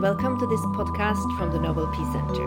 [0.00, 2.44] welcome to this podcast from the Nobel Peace Center.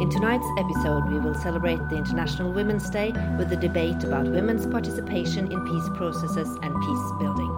[0.00, 4.64] In tonight's episode, we will celebrate the International Women's Day with a debate about women's
[4.64, 7.50] participation in peace processes and peace building.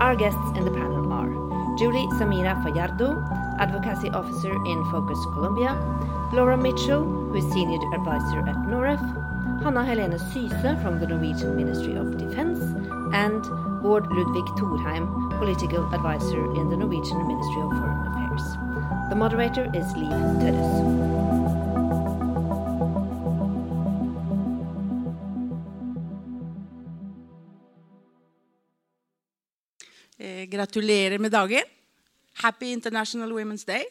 [0.00, 1.28] Our guests in the panel are
[1.76, 3.22] Julie Samira Fajardo,
[3.58, 5.76] Advocacy Officer in FOKUS Colombia,
[6.32, 9.00] Laura Mitchell, who is Senior Advisor at NOREF,
[9.62, 12.58] Hanna Helene Syse from the Norwegian Ministry of Defense,
[13.12, 13.44] and
[13.84, 18.11] Bård Ludvig Thorheim, Political Advisor in the Norwegian Ministry of Foreign Affairs.
[19.12, 20.08] The moderator is Liv
[20.40, 20.72] Tørres.
[30.18, 31.62] Eh, gratulerer med dagen.
[32.34, 33.84] Happy International Women's Day.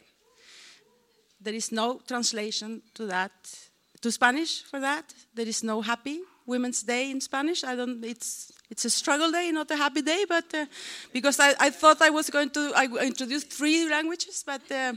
[1.45, 3.31] There is no translation to that
[4.01, 5.05] to Spanish for that.
[5.35, 7.63] There is no happy Women's Day in Spanish.
[7.63, 8.05] I don't.
[8.05, 10.25] It's it's a struggle day, not a happy day.
[10.27, 10.65] But uh,
[11.13, 14.93] because I, I thought I was going to I introduce three languages, but uh,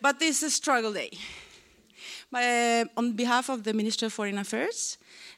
[0.00, 1.10] but this is a struggle day.
[2.30, 4.96] My, uh, on behalf of the Minister of Foreign Affairs,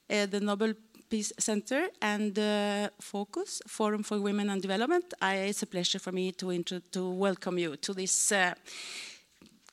[0.08, 0.75] uh, the Nobel
[1.11, 6.12] Peace Center, and uh, FOKUS Forum for Women and Development, I, it's a pleasure for
[6.12, 8.33] me to intro, to welcome you to this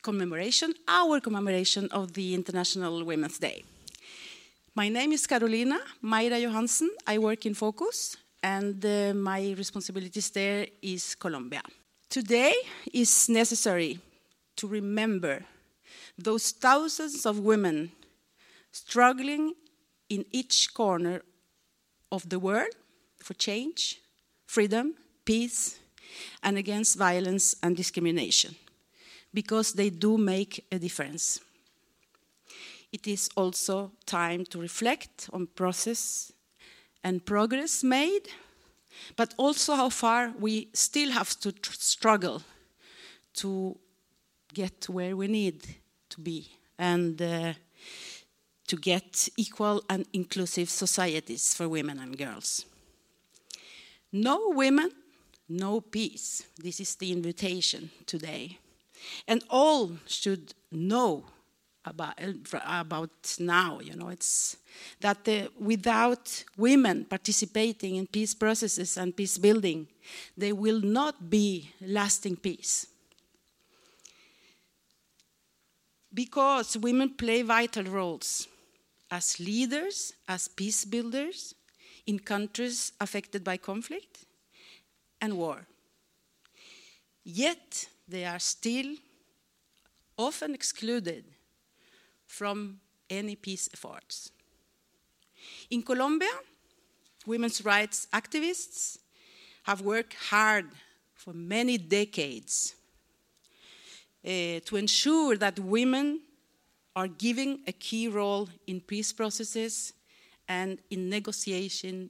[0.02, 3.62] commemoration, our commemoration of the International Women's Day.
[4.74, 6.88] My name is Carolina Mayra Johansen.
[7.06, 11.60] I work in FOKUS, and uh, my responsibilities there is Colombia.
[12.08, 12.54] Today
[12.90, 13.98] is necessary
[14.56, 15.44] to remember
[16.16, 17.92] those thousands of women
[18.70, 19.52] struggling
[20.08, 21.20] in each corner
[22.10, 22.74] of the world
[23.18, 24.00] for change,
[24.46, 24.94] freedom,
[25.26, 25.78] peace,
[26.42, 28.54] and against violence and discrimination
[29.34, 31.40] because they do make a difference.
[32.92, 36.32] It is also time to reflect on process
[37.02, 38.28] and progress made,
[39.16, 42.42] but also how far we still have to struggle
[43.34, 43.78] to
[44.52, 45.62] get where we need
[46.10, 47.54] to be and uh,
[48.66, 52.66] to get equal and inclusive societies for women and girls.
[54.12, 54.90] No women,
[55.48, 56.42] no peace.
[56.58, 58.58] This is the invitation today.
[59.26, 61.24] And all should know
[61.84, 62.14] about,
[62.64, 64.56] about now, you know, it's
[65.00, 69.88] that the, without women participating in peace processes and peace building,
[70.36, 72.86] there will not be lasting peace.
[76.14, 78.46] Because women play vital roles
[79.10, 81.54] as leaders, as peace builders
[82.06, 84.24] in countries affected by conflict
[85.20, 85.66] and war.
[87.24, 88.96] Yet they are still
[90.18, 91.24] often excluded
[92.32, 94.32] from any peace efforts.
[95.70, 96.32] In Colombia,
[97.26, 98.98] women's rights activists
[99.64, 100.64] have worked hard
[101.14, 102.74] for many decades
[104.24, 106.22] uh, to ensure that women
[106.96, 109.92] are given a key role in peace processes
[110.48, 112.08] and in negotiation,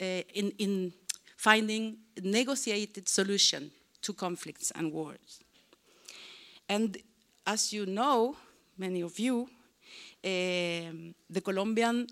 [0.00, 0.92] uh, in, in
[1.36, 3.70] finding negotiated solution
[4.00, 5.40] to conflicts and wars.
[6.70, 6.96] And
[7.46, 8.36] as you know,
[8.78, 9.48] many of you,
[10.22, 10.90] Eh,
[11.30, 12.06] the Colombian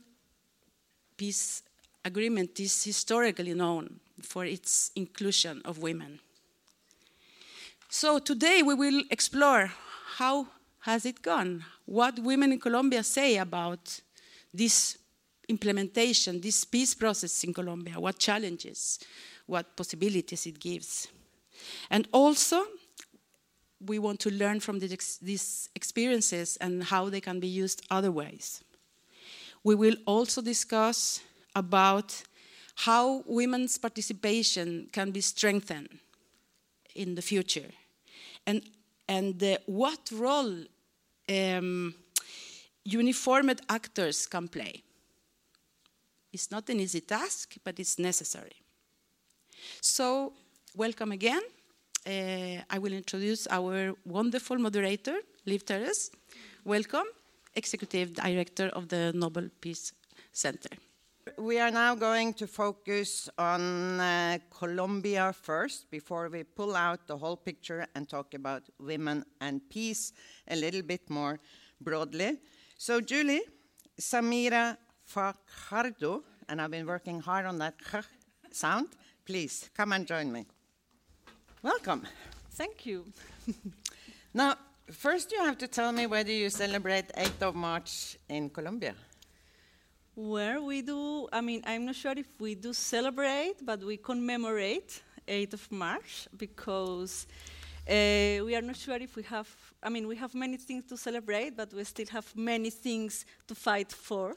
[1.16, 1.62] peace
[2.04, 6.20] agreement is historically known for its inclusion of women.
[7.88, 9.72] So today we will explore
[10.16, 10.46] how
[10.80, 11.64] has it gone?
[11.84, 14.00] What women in Colombia say about
[14.54, 14.98] this
[15.48, 18.98] implementation, this peace process in Colombia, what challenges,
[19.46, 21.08] what possibilities it gives.
[21.90, 22.64] And also,
[23.84, 28.62] we want to learn from these experiences and how they can be used other ways.
[29.62, 31.20] We will also discuss
[31.54, 32.22] about
[32.76, 35.98] how women's participation can be strengthened
[36.94, 37.70] in the future
[38.46, 38.62] and,
[39.08, 40.54] and uh, what role
[41.28, 41.94] um,
[42.84, 44.82] uniformed actors can play.
[46.32, 48.56] It's not an easy task, but it's necessary.
[49.80, 50.34] So,
[50.74, 51.42] welcome again.
[52.06, 56.10] Uh, I will introduce our wonderful moderator, Liv Tørres.
[56.64, 57.06] Welcome,
[57.56, 59.92] Executive Director of the Nobel Peace
[60.30, 60.68] Center.
[61.36, 67.16] We are now going to focus on uh, Colombia first before we pull out the
[67.16, 70.12] whole picture and talk about women and peace
[70.46, 71.40] a little bit more
[71.80, 72.38] broadly.
[72.78, 73.42] So, Julie,
[74.00, 77.74] Samira Fajardo, and I've been working hard on that
[78.52, 78.90] sound.
[79.24, 80.46] Please come and join me.
[81.66, 82.06] Welcome.
[82.52, 83.06] Thank you.
[84.32, 84.54] now,
[84.92, 88.94] first you have to tell me whether you celebrate 8th of March in Colombia.
[90.14, 95.02] Where we do, I mean, I'm not sure if we do celebrate, but we commemorate
[95.26, 97.26] 8th of March because
[97.88, 99.48] Uh, we are not sure if we have,
[99.80, 103.54] I mean, we have many things to celebrate, but we still have many things to
[103.54, 104.34] fight for.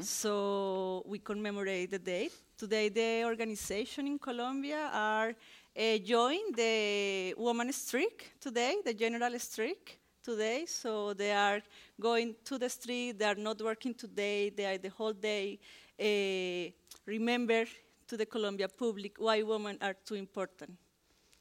[0.00, 2.30] So we commemorate the day.
[2.56, 5.36] Today, the organization in Colombia are
[5.78, 10.66] uh, join the woman streak today, the general streak today.
[10.66, 11.60] So they are
[12.00, 13.18] going to the street.
[13.18, 14.50] They are not working today.
[14.50, 15.58] They are the whole day.
[16.00, 16.72] Uh,
[17.06, 17.64] remember
[18.08, 20.72] to the Colombia public why women are too important.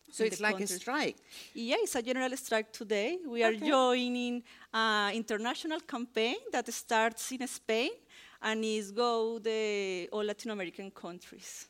[0.10, 1.18] So it's like a strike.
[1.54, 3.18] Yeah, it's a general strike today.
[3.28, 4.44] We are joining
[4.74, 7.92] an international campaign that starts in Spain
[8.42, 11.68] and is go the all Latin American countries.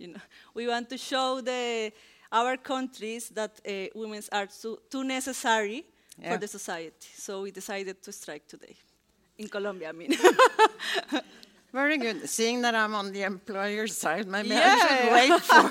[0.00, 0.20] You know,
[0.54, 1.92] we want to show the
[2.30, 5.84] our countries that uh, women are too, too necessary
[6.20, 6.32] Yeah.
[6.32, 7.08] for the society.
[7.16, 8.76] So we decided to strike today
[9.38, 9.88] in Colombia.
[9.88, 10.12] I mean,
[11.72, 12.28] Very good.
[12.28, 14.76] Seeing that I'm on the employer side, maybe I Yeah.
[14.78, 15.68] should wait for,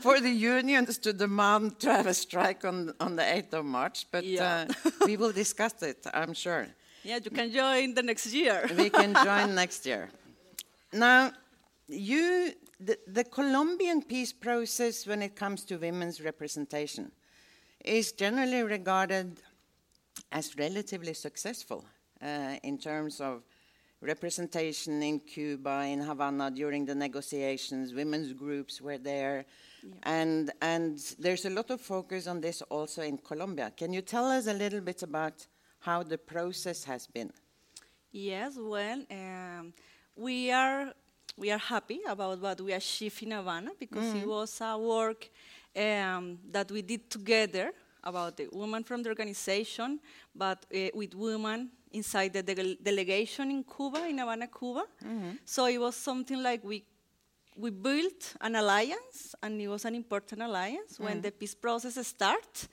[0.00, 4.06] for the unions to demand to have a strike on, on the 8th of March.
[4.12, 4.66] But Yeah.
[4.68, 6.66] uh, we will discuss it, I'm sure.
[7.02, 8.68] yeah, you can join the next year.
[8.76, 10.08] We can join next year.
[10.92, 11.32] Now,
[11.90, 17.12] you, the, the Colombian peace process when it comes to women's representation
[17.84, 19.40] is generally regarded
[20.32, 21.84] as relatively successful
[22.22, 23.42] uh, in terms of
[24.00, 27.92] representation in Cuba, in Havana during the negotiations.
[27.92, 29.44] Women's groups were there.
[30.02, 33.72] And, and there's a lot of focus on this also in Colombia.
[33.76, 35.46] Can you tell us a little bit about
[35.80, 37.32] how the process has been?
[38.12, 39.72] Yes, well, um,
[40.16, 40.92] we are
[41.40, 45.28] we are happy about what we achieved in Havana because it was a work
[45.76, 47.72] um, that we did together
[48.04, 49.98] about the women from the organization,
[50.34, 54.84] but uh, with women inside the dele- delegation in Cuba, in Havana, Cuba.
[55.44, 56.84] So it was something like we
[57.56, 60.98] we built an alliance, and it was an important alliance.
[60.98, 62.68] When the peace process started,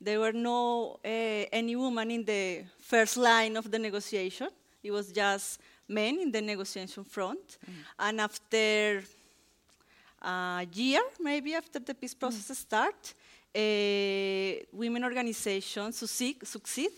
[0.00, 1.08] there were no uh,
[1.60, 4.48] any woman in the first line of the negotiation.
[4.82, 7.58] It was just men in the negotiation front.
[7.98, 9.02] And after
[10.22, 13.14] a year, maybe after the peace process start,
[13.54, 16.92] uh, women organizations succeed, succeed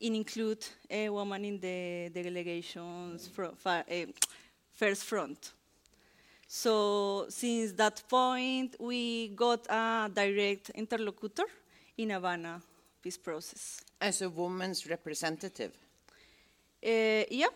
[0.00, 4.06] in include a woman in the, the delegations fa- uh,
[4.72, 5.52] first front.
[6.46, 11.44] So since that point, we got a direct interlocutor
[11.96, 12.62] in Havana
[13.02, 13.82] peace process.
[14.00, 15.72] As a woman's representative.
[16.84, 17.48] Uh, yeah,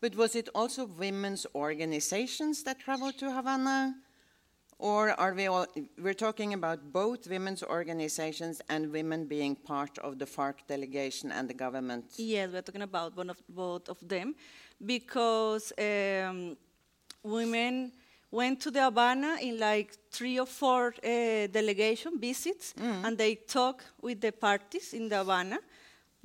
[0.00, 3.94] But was it also women's organizations that traveled to Havana?
[4.78, 5.66] Or are we all,
[6.00, 11.48] we're talking about both women's organizations and women being part of the FARC delegation and
[11.48, 12.04] the government?
[12.16, 14.36] yes, we're talking about one of, both of them
[14.86, 16.56] because um,
[17.24, 17.90] women
[18.30, 23.84] went to the Havana in like three or four uh, delegation visits, and they talk
[24.00, 25.58] with the parties in the Havana.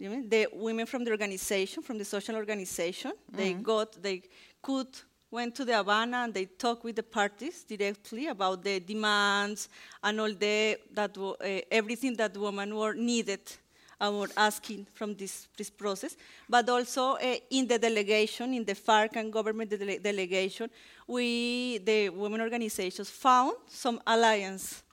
[0.04, 4.22] You mean the women from the organization, from the social organization, they got, they
[4.62, 4.90] could
[5.32, 9.70] went to the Havana and they talked with the parties directly about the demands
[10.04, 13.40] and all the that uh, everything that women were needed
[14.02, 16.18] and were asking from this, this process.
[16.50, 20.70] But also uh, in the delegation, in the FARC and government dele- delegation,
[21.08, 24.84] we the women organizations found some alliance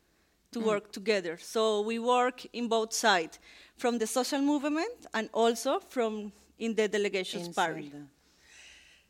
[0.52, 1.38] to work together.
[1.40, 3.38] So we work in both sides,
[3.80, 7.90] from the social movement and also from in the delegations party.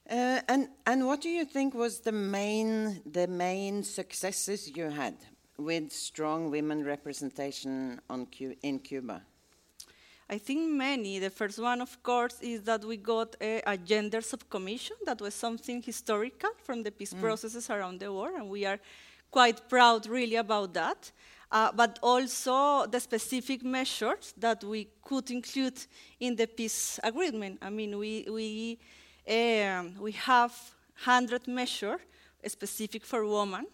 [0.09, 5.17] Uh, and, and what do you think was the main, the main successes you had
[5.59, 9.23] with strong women representation on Cu- in Cuba?
[10.29, 11.19] I think many.
[11.19, 14.97] The first one, of course, is that we got a, a gender subcommission.
[15.05, 18.79] That was something historical from the peace processes around the world, and we are
[19.31, 21.11] quite proud, really, about that.
[21.53, 25.79] Uh, but also the specific measures that we could include
[26.21, 27.59] in the peace agreement.
[27.61, 28.79] I mean, we we
[29.29, 30.53] um, we have
[30.95, 32.01] hundred measures
[32.47, 33.67] specific for women.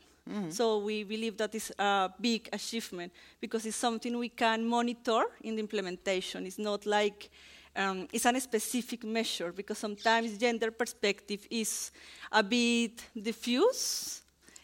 [0.49, 5.55] So we believe that is a big achievement because it's something we can monitor in
[5.55, 6.47] the implementation.
[6.47, 7.31] It's not like
[7.77, 11.93] um, it's a specific measure because sometimes gender perspective is
[12.33, 14.23] a bit diffuse.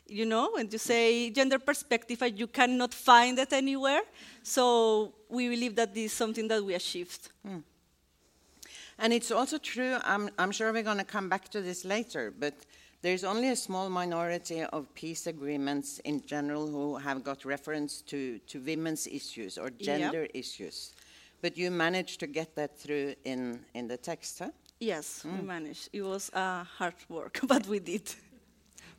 [0.09, 4.03] You know, when you say gender perspective, uh, you cannot find it anywhere.
[4.43, 7.29] So we believe that this is something that we achieved.
[8.99, 12.33] And it's also true, I'm, I'm sure we're going to come back to this later,
[12.39, 12.55] but
[13.01, 18.39] there's only a small minority of peace agreements in general who have got reference to,
[18.47, 19.97] to women's issues or Yeah.
[19.97, 20.93] gender issues.
[21.41, 24.51] But you managed to get that through in, in the text, huh?
[24.79, 25.89] Yes, we managed.
[25.93, 28.15] It was uh, hard work, but we did.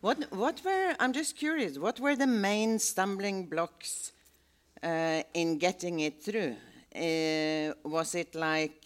[0.04, 4.12] What, what were, I'm just curious, what were the main stumbling blocks
[4.84, 6.58] uh, in getting it through?
[6.94, 8.84] Uh, was it like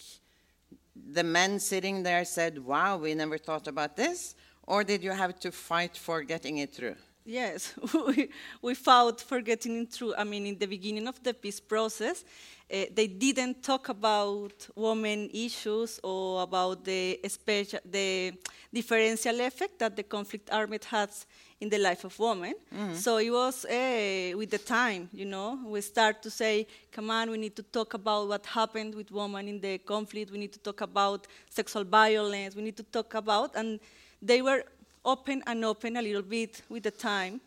[0.96, 4.36] the men sitting there said, Wow, we never thought about this?
[4.68, 6.98] Or did you have to fight for getting it through?
[7.28, 8.30] Yes, we,
[8.62, 10.16] we fought for getting it through.
[10.16, 12.24] I mean, in the beginning of the peace process,
[12.72, 18.32] uh, they didn't talk about women issues or about the special, the
[18.74, 21.26] differential effect that the conflict armed has
[21.60, 22.54] in the life of women.
[22.74, 22.94] Mm-hmm.
[22.94, 27.30] So it was uh, with the time, you know, we start to say, come on,
[27.30, 30.32] we need to talk about what happened with women in the conflict.
[30.32, 32.56] We need to talk about sexual violence.
[32.56, 33.82] We need to talk about, and
[34.22, 34.64] they were
[35.08, 37.40] open and open a little bit with the time.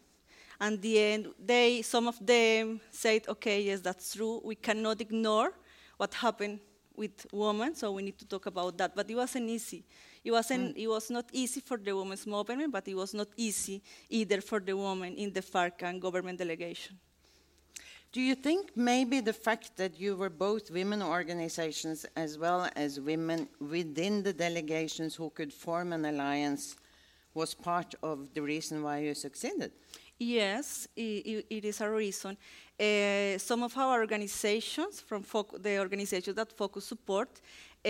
[0.61, 4.41] And the end, they, some of them said, okay, yes, that's true.
[4.45, 5.53] We cannot ignore
[5.97, 6.61] what happened
[6.97, 8.97] with women, so we need to talk about that.
[8.97, 9.85] But it wasn't easy.
[10.25, 10.83] It, wasn't, mm.
[10.83, 14.61] it was not easy for the women's movement, but it was not easy either for
[14.61, 16.99] the women in the FARC and government delegation.
[18.13, 23.01] Do you think maybe the fact that you were both women organizations as well as
[23.01, 26.77] women within the delegations who could form an alliance
[27.35, 29.73] was part of the reason why you succeeded?
[30.19, 32.37] Yes, it, it is a reason.
[32.79, 35.25] Uh, some of our organizations, from
[35.61, 37.41] the organizations that FOKUS support,
[37.85, 37.89] uh,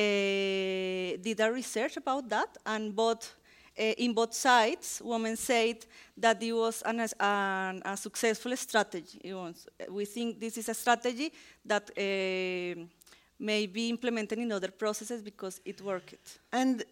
[1.20, 3.34] did a research about that, and both
[3.78, 9.32] uh, in both sides, women said that it was an, an, a successful strategy.
[9.88, 11.32] We think this is a strategy
[11.64, 12.84] that uh,
[13.38, 16.40] may be implemented in other processes because it worked.
[16.52, 16.84] And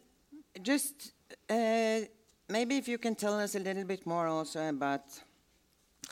[0.63, 1.13] just
[1.51, 2.01] uh,
[2.49, 5.03] maybe if you can tell us a little bit more also about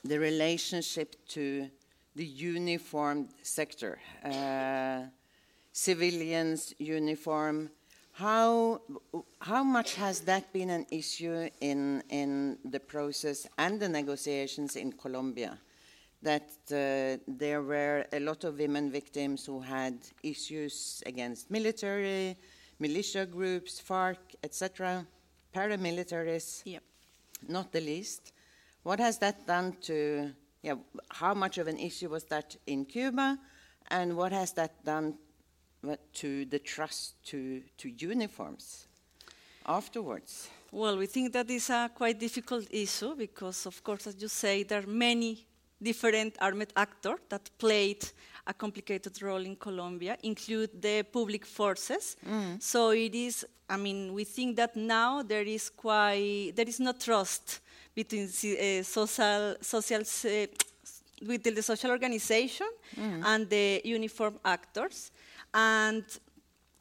[0.05, 1.69] the relationship to
[2.15, 5.03] the uniformed sector, uh,
[5.73, 7.71] civilians, uniform.
[8.13, 8.81] How,
[9.41, 14.93] how much has that been an issue in, in the process and the negotiations in
[14.93, 15.59] Colombia?
[16.23, 22.37] That uh, there were a lot of women victims who had issues against military,
[22.79, 25.07] militia groups, FARC, etc.,
[25.57, 26.83] paramilitaries, yep.
[27.49, 28.33] not the least.
[28.83, 30.31] What has that done to,
[30.63, 30.75] yeah,
[31.09, 33.39] how much of an issue was that in Cuba,
[33.89, 35.15] and what has that done
[36.13, 38.87] to the trust to, to uniforms
[39.65, 40.51] afterwards?
[40.71, 44.63] Well, we think that is a quite difficult issue because, of course, as you say,
[44.63, 45.47] there are many
[45.83, 48.05] different armed actors that played
[48.47, 52.17] a complicated role in Colombia, include the public forces.
[52.25, 52.63] Mm.
[52.63, 56.93] So it is, I mean, we think that now there is quite, there is no
[56.93, 57.61] trust
[57.95, 60.47] between uh, social, social uh,
[61.27, 63.23] between the social organization mm.
[63.25, 65.11] and the uniform actors.
[65.53, 66.05] And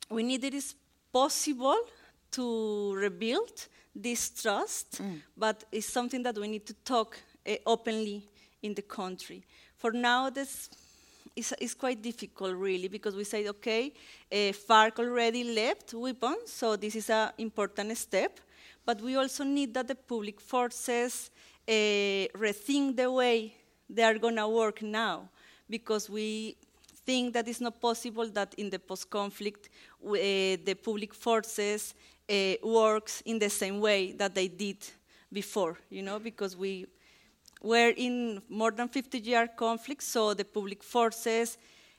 [0.10, 0.76] we need it is
[1.12, 1.78] possible
[2.32, 5.22] to rebuild this trust, mm.
[5.38, 7.18] but it's something that we need to talk
[7.48, 8.28] uh, openly
[8.62, 9.46] in the country.
[9.78, 10.70] For now, this
[11.36, 13.94] is, is quite difficult, really, because we say, okay,
[14.32, 18.40] uh, FARC already left weapons, so this is an important step
[18.86, 21.32] but we also need that the public forces
[21.68, 21.72] uh,
[22.38, 23.54] rethink the way
[23.90, 25.28] they are going to work now,
[25.70, 26.56] because we
[27.06, 29.70] think that it's not possible that in the post-conflict
[30.06, 31.94] uh, the public forces
[32.30, 34.78] uh, works in the same way that they did
[35.32, 36.86] before, you know, because we
[37.66, 41.58] were in more than 50-year conflict, so the public forces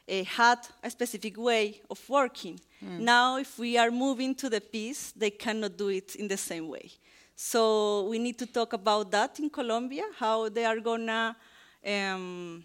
[0.09, 2.61] uh, had a specific way of working.
[2.85, 3.01] Mm.
[3.01, 6.69] Now, if we are moving to the peace, they cannot do it in the same
[6.69, 6.93] way.
[7.35, 11.37] So we need to talk about that in Colombia, how they are gonna
[11.85, 12.65] um,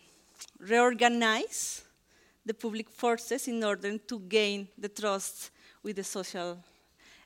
[0.60, 1.84] reorganize
[2.46, 5.50] the public forces in order to gain the trust
[5.84, 6.58] with the social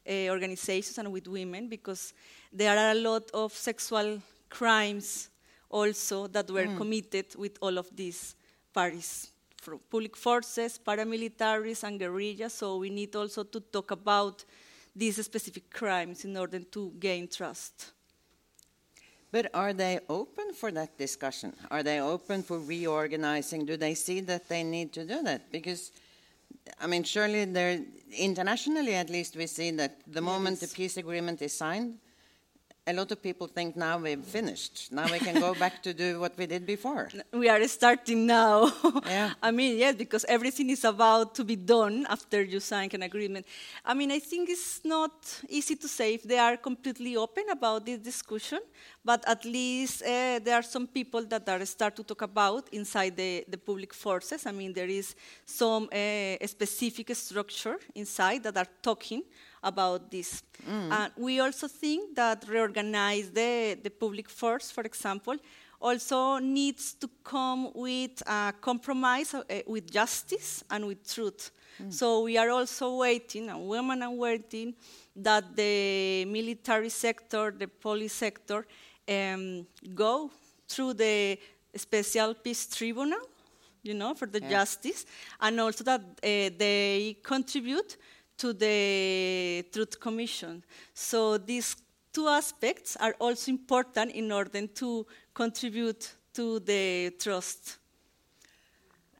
[0.09, 2.13] uh, organizations and with women, because
[2.51, 5.29] there are a lot of sexual crimes
[5.69, 6.77] also that were mm.
[6.77, 8.35] committed with all of these
[8.73, 12.53] parties from public forces, paramilitaries, and guerrillas.
[12.53, 14.45] So we need also to talk about
[14.95, 17.91] these specific crimes in order to gain trust.
[19.31, 21.53] But are they open for that discussion?
[21.69, 23.65] Are they open for reorganizing?
[23.65, 25.51] Do they see that they need to do that?
[25.51, 25.91] Because,
[26.79, 27.81] I mean, surely there,
[28.17, 31.97] internationally at least, we see that the moment the peace agreement is signed,
[32.87, 34.91] a lot of people think now we've finished.
[34.91, 37.09] Now we can go back to do what we did before.
[37.33, 38.71] We are starting now.
[39.05, 39.33] Yeah.
[39.41, 43.47] I mean, yes, because everything is about to be done after you sign an agreement.
[43.83, 47.85] I mean, I think it's not easy to say if they are completely open about
[47.87, 48.59] this discussion,
[49.03, 53.17] but at least uh, there are some people that are start to talk about inside
[53.17, 54.45] the, the public forces.
[54.45, 59.23] I mean, there is some uh, specific structure inside that are talking
[59.65, 60.43] about this.
[60.69, 60.91] Mm.
[60.91, 65.35] Uh, we also think that reorganize the, the public force, for example,
[65.81, 71.51] also needs to come with a compromise uh, with justice and with truth.
[71.89, 74.75] So we are also waiting, and women are waiting,
[75.13, 78.65] that the military sector, the police sector,
[79.09, 80.31] um, go
[80.69, 81.37] through the
[81.75, 83.19] special peace tribunal,
[83.83, 85.05] you know, for the justice,
[85.41, 87.97] and also that uh, they contribute
[88.37, 90.63] to the Truth Commission.
[90.93, 91.75] So these
[92.11, 97.77] two aspects are also important in order to contribute to the trust.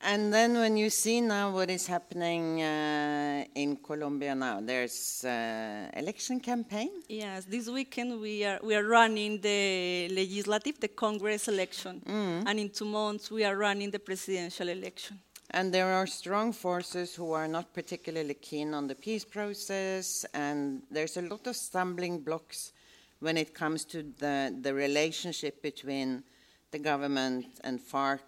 [0.01, 5.89] And then when you see now what is happening uh, in Colombia now, there's uh,
[5.93, 6.91] election campaign.
[7.07, 12.03] Yes, this weekend we are we are running the legislative, the Congress election,
[12.45, 15.19] and in two months we are running the presidential election.
[15.51, 20.81] And there are strong forces who are not particularly keen on the peace process, and
[20.89, 22.73] there's a lot of stumbling blocks
[23.19, 26.23] when it comes to the, the relationship between
[26.71, 28.19] the government and FARC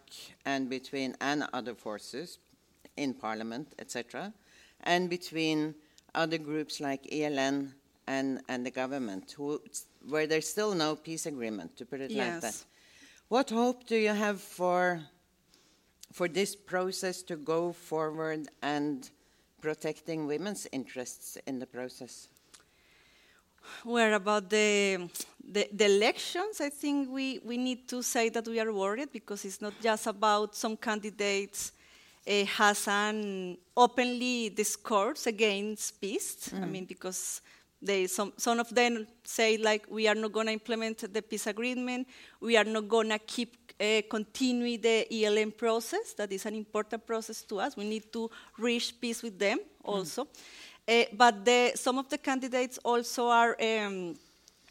[0.46, 2.38] and between and other forces
[2.96, 4.34] in parliament, etc.,
[4.84, 5.76] and between
[6.16, 7.74] other groups like ELN
[8.08, 9.62] and, and the government, who,
[10.08, 12.64] where there's still no peace agreement, to put it like that.
[13.28, 15.02] What hope do you have for
[16.18, 19.12] for this process to go forward and
[19.62, 22.28] protecting women's interests in the process?
[23.84, 25.10] Where about the,
[25.48, 29.46] the, the elections, I think we, we need to say that we are worried because
[29.46, 31.72] it's not just about some candidates
[32.28, 36.52] uh, has an openly discourse against peace.
[36.52, 37.42] I mean, because
[37.82, 41.48] they some some of them say like we are not going to implement the peace
[41.48, 42.08] agreement,
[42.40, 46.14] we are not going to keep uh, continue the ELN process.
[46.14, 47.78] That is an important process to us.
[47.78, 50.28] We need to reach peace with them also.
[50.88, 54.16] Uh, but the, some of the candidates also are um,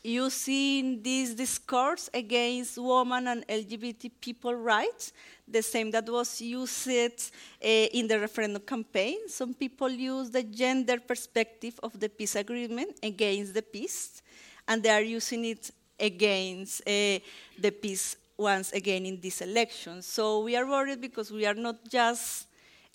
[0.07, 5.13] using this discourse against women and LGBT people rights,
[5.49, 7.19] the same that was used uh,
[7.61, 9.29] in the referendum campaign.
[9.29, 14.23] Some people use the gender perspective of the peace agreement against the peace,
[14.69, 17.19] and they are using it against uh,
[17.59, 20.07] the peace once again in these elections.
[20.07, 22.46] So we are worried because we are not just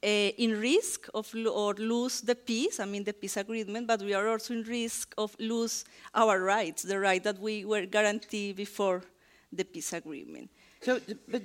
[0.04, 4.02] Eh, in risk of lo- or lose the peace, I mean the peace agreement, but
[4.02, 5.86] we are also in risk of lose
[6.16, 9.04] our rights, the right that we were guaranteed before
[9.54, 10.50] the peace agreement.
[10.82, 11.44] So, but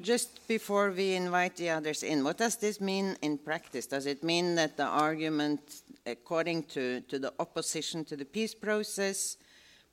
[0.00, 3.86] just before we invite the others in, what does this mean in practice?
[3.86, 5.60] Does it mean that the argument,
[6.04, 9.38] according to, to the opposition to the peace process,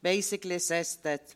[0.01, 1.33] basically says that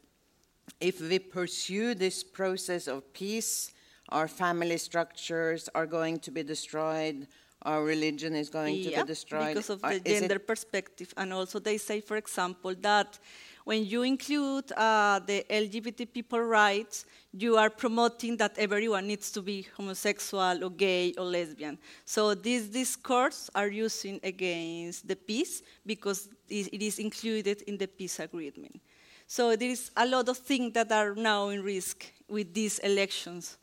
[0.81, 3.71] if we pursue this process of peace,
[4.09, 7.27] our family structures are going to be destroyed,
[7.63, 9.55] our religion is going to be destroyed?
[9.55, 11.13] because of the is gender perspective.
[11.17, 13.19] And also, they say, for example, that
[13.65, 19.41] when you include uh, the LGBT people rights, you are promoting that everyone needs to
[19.41, 21.77] be homosexual or gay or lesbian.
[22.05, 28.19] So these discourse are using against the peace because it is included in the peace
[28.19, 28.79] agreement.
[29.27, 33.57] So there is a lot of things that are now in risk with these elections.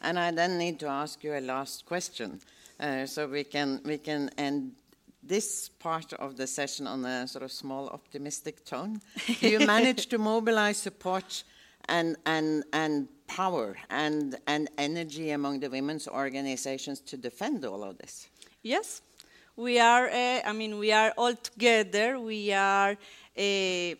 [0.00, 2.40] And I then need to ask you a last question,
[2.78, 4.72] uh, so we can we can end
[5.22, 9.00] this part of the session on a sort of small optimistic tone.
[9.40, 11.44] Do you manage to mobilize support
[11.88, 17.98] and and and power and and energy among the women's organizations to defend all of
[17.98, 18.28] this?
[18.62, 19.02] Yes,
[19.56, 20.08] we are.
[20.08, 22.18] Uh, I mean, we are all together.
[22.18, 22.96] We are
[23.36, 23.94] uh,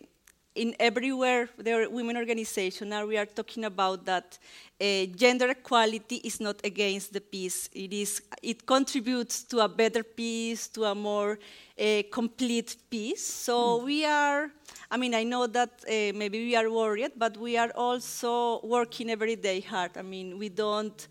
[0.55, 1.49] in everywhere.
[1.57, 2.89] There are women organizations.
[2.89, 4.37] Now we are talking about that
[4.79, 7.69] uh, gender equality is not against the peace.
[7.73, 8.21] It is.
[8.41, 11.39] It contributes to a better peace, to a more
[11.79, 13.25] uh, complete peace.
[13.25, 14.51] So we are.
[14.89, 19.09] I mean, I know that uh, maybe we are worried, but we are also working
[19.09, 19.97] every day hard.
[19.97, 21.07] I mean, we don't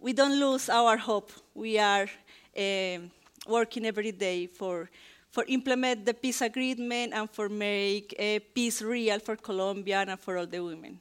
[0.00, 1.30] we don't lose our hope.
[1.54, 2.08] We are
[2.56, 3.10] um
[3.46, 4.88] working every day for
[5.30, 10.36] for implement the peace agreement and for make uh, peace real for Colombia and for
[10.38, 10.98] all the women.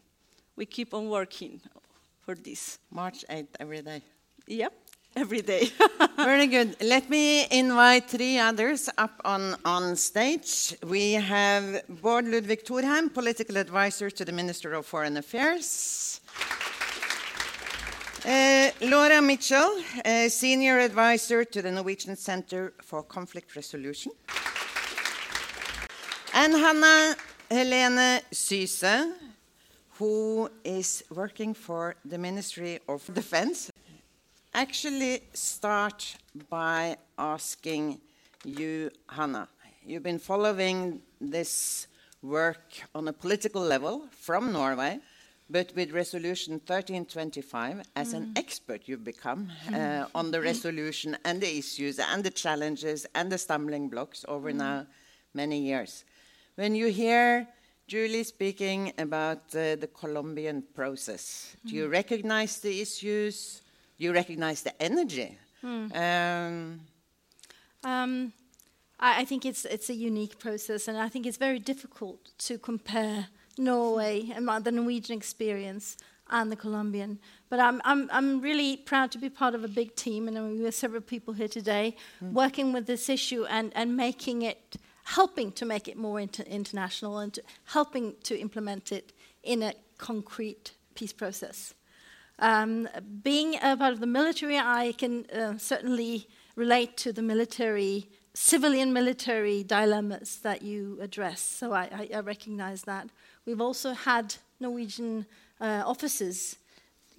[0.55, 1.61] We keep on working
[2.21, 2.79] for this.
[2.91, 4.01] March 8th every day.
[4.47, 4.73] Yep,
[5.15, 5.71] every day.
[6.17, 6.75] Very good.
[6.81, 10.75] Let me invite three others up on, on stage.
[10.85, 16.18] We have Bård Ludvig Thorheim, political advisor to the Minister of Foreign Affairs.
[18.25, 24.11] Uh, Laura Mitchell, uh, senior advisor to the Norwegian Center for Conflict Resolution.
[26.33, 27.15] And Hanna
[27.49, 29.13] Helene Syse,
[29.91, 33.71] who is working for the Ministry of Defense
[34.53, 36.17] actually start
[36.49, 38.01] by asking
[38.43, 39.47] you, Hanna.
[39.85, 41.87] You've been following this
[42.21, 44.99] work on a political level from Norway,
[45.51, 51.57] But with Resolution 1325, as an expert you've become uh, on the resolution and the
[51.57, 54.85] issues and the challenges and the stumbling blocks over now
[55.33, 56.05] many years.
[56.55, 57.47] When you hear
[57.87, 63.61] Julie speaking about uh, the Colombian process, do you recognize the issues?
[63.97, 65.37] Do you recognize the energy?
[65.63, 66.81] Um,
[67.83, 68.33] Um,
[68.99, 72.57] I, I think it's it's a unique process, and I think it's very difficult to
[72.59, 73.27] compare
[73.59, 75.97] Norway and my- the Norwegian experience
[76.31, 77.19] and the Colombian.
[77.49, 80.41] But I'm I'm I'm really proud to be part of a big team, and I
[80.41, 84.77] mean, we have several people here today working with this issue and and making it,
[85.03, 89.11] helping to make it more inter- international and to, helping to implement it
[89.43, 91.73] in a concrete peace process.
[92.39, 92.87] Um,
[93.23, 98.93] being a part of the military, I can uh, certainly relate to the military, civilian
[98.93, 101.41] military dilemmas that you address.
[101.41, 103.09] So I, I, I recognize that.
[103.45, 105.25] We've also had Norwegian
[105.59, 106.57] uh, officers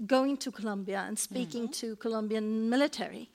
[0.06, 3.28] going to Colombia and speaking to Colombian military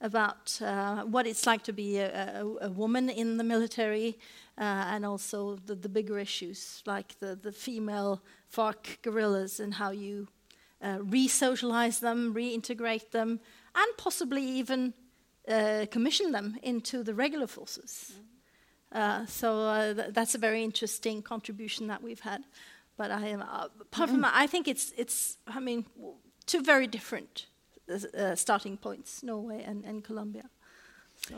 [0.00, 4.18] about uh, what it's like to be a, a, a woman in the military
[4.58, 4.62] uh,
[4.92, 8.20] and also the, the bigger issues like the, the female
[8.52, 10.28] FARC guerrillas and how you
[10.82, 13.40] uh, re socialize them, reintegrate them,
[13.74, 14.92] and possibly even
[15.48, 18.12] uh, commission them into the regular forces.
[18.92, 22.44] Uh, so uh, th- that's a very interesting contribution that we've had.
[22.96, 25.84] But I am, uh, apart from that, I think it's, it's, I mean,
[26.46, 27.46] two very different
[27.90, 30.48] uh, starting points, Norway and, and Colombia.
[31.28, 31.34] So,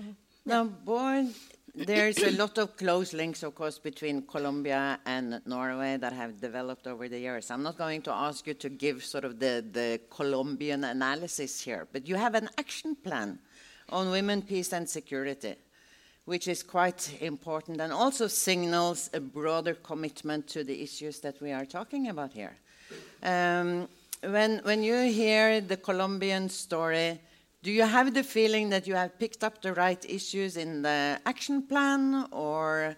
[0.47, 1.35] Now, Bård,
[1.75, 6.87] there's a lot of close links, of course, between Colombia and Norway that have developed
[6.87, 7.51] over the years.
[7.51, 11.87] I'm not going to ask you to give sort of the, the Colombian analysis here,
[11.93, 13.39] but you have an action plan
[13.91, 15.57] on women, peace, and security,
[16.29, 21.53] which is quite important and also signals a broader commitment to the issues that we
[21.53, 22.55] are talking about here.
[23.23, 23.89] Um,
[24.21, 27.19] when, when you hear the Colombian story,
[27.63, 31.19] do you have the feeling that you have picked up the right issues in the
[31.25, 32.95] action plan or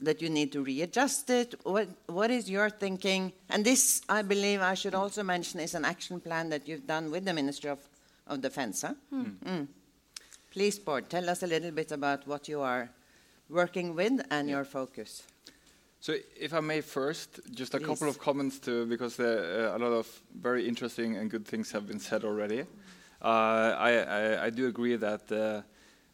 [0.00, 1.54] that you need to readjust it?
[1.62, 3.32] What, what is your thinking?
[3.48, 7.10] And this, I believe, I should also mention, is an action plan that you've done
[7.10, 7.78] with the Ministry of,
[8.26, 8.82] of Defense.
[8.82, 8.92] Huh?
[9.10, 9.68] Mm.
[10.54, 12.88] Please, Bård, tell us a little bit about what you are
[13.50, 15.24] working with and your focus.
[15.98, 19.78] So, if I may first, just a couple of comments to because there, uh, a
[19.78, 22.60] lot of very interesting and good things have been said already.
[23.20, 25.32] Uh, I, I, I do agree that.
[25.32, 25.62] Uh,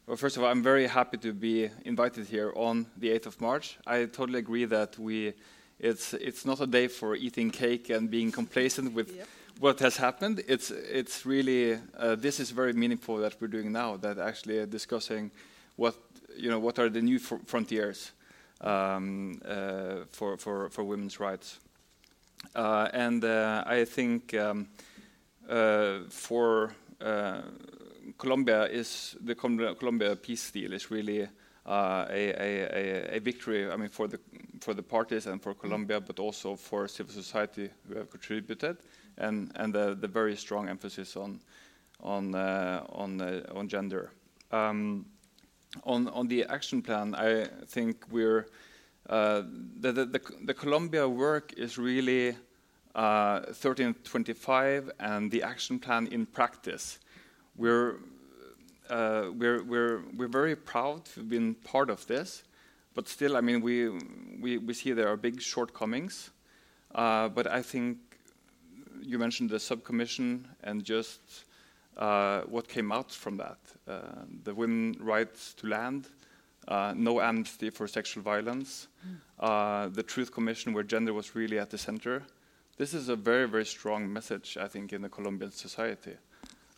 [0.06, 3.40] well, first of all, I'm very happy to be invited here on the 8th of
[3.42, 3.76] March.
[3.86, 5.34] I totally agree that we,
[5.78, 9.10] it's it's not a day for eating cake and being complacent with
[9.60, 10.42] what has happened.
[10.48, 13.96] It's it's really uh, this is very meaningful that we're doing now.
[13.98, 15.30] That actually discussing
[15.76, 15.94] what
[16.36, 18.12] you know what are the new fr- frontiers
[18.60, 21.58] um, uh, for, for, for women's rights.
[22.54, 24.68] Uh, and uh, I think um,
[25.48, 27.42] uh, for uh,
[28.18, 31.28] Colombia is the Colombia peace deal is really a,
[31.66, 33.70] a, a, a victory.
[33.70, 34.18] I mean, for the
[34.60, 38.76] for the parties and for Colombia, but also for civil society who have contributed,
[39.20, 41.40] and and the, the very strong emphasis on
[42.02, 44.10] on uh, on uh, on gender.
[44.50, 45.06] Um,
[45.84, 48.46] on on the action plan, I think we're
[49.08, 49.42] uh,
[49.80, 52.30] the, the the the Colombia work is really
[52.94, 56.98] uh, 1325 and the action plan in practice.
[57.56, 57.98] We're
[58.88, 62.42] uh, we're we're we're very proud to have been part of this,
[62.94, 63.88] but still, I mean, we
[64.40, 66.30] we we see there are big shortcomings.
[66.92, 67.98] Uh, but I think
[69.10, 71.20] you mentioned the subcommission and just
[71.96, 73.58] uh, what came out from that.
[73.88, 74.00] Uh,
[74.44, 76.06] the women rights to land,
[76.68, 78.88] uh, no amnesty for sexual violence,
[79.40, 82.22] uh, the Truth Commission where gender was really at the center.
[82.76, 86.16] This is a very, very strong message, I think, in the Colombian society.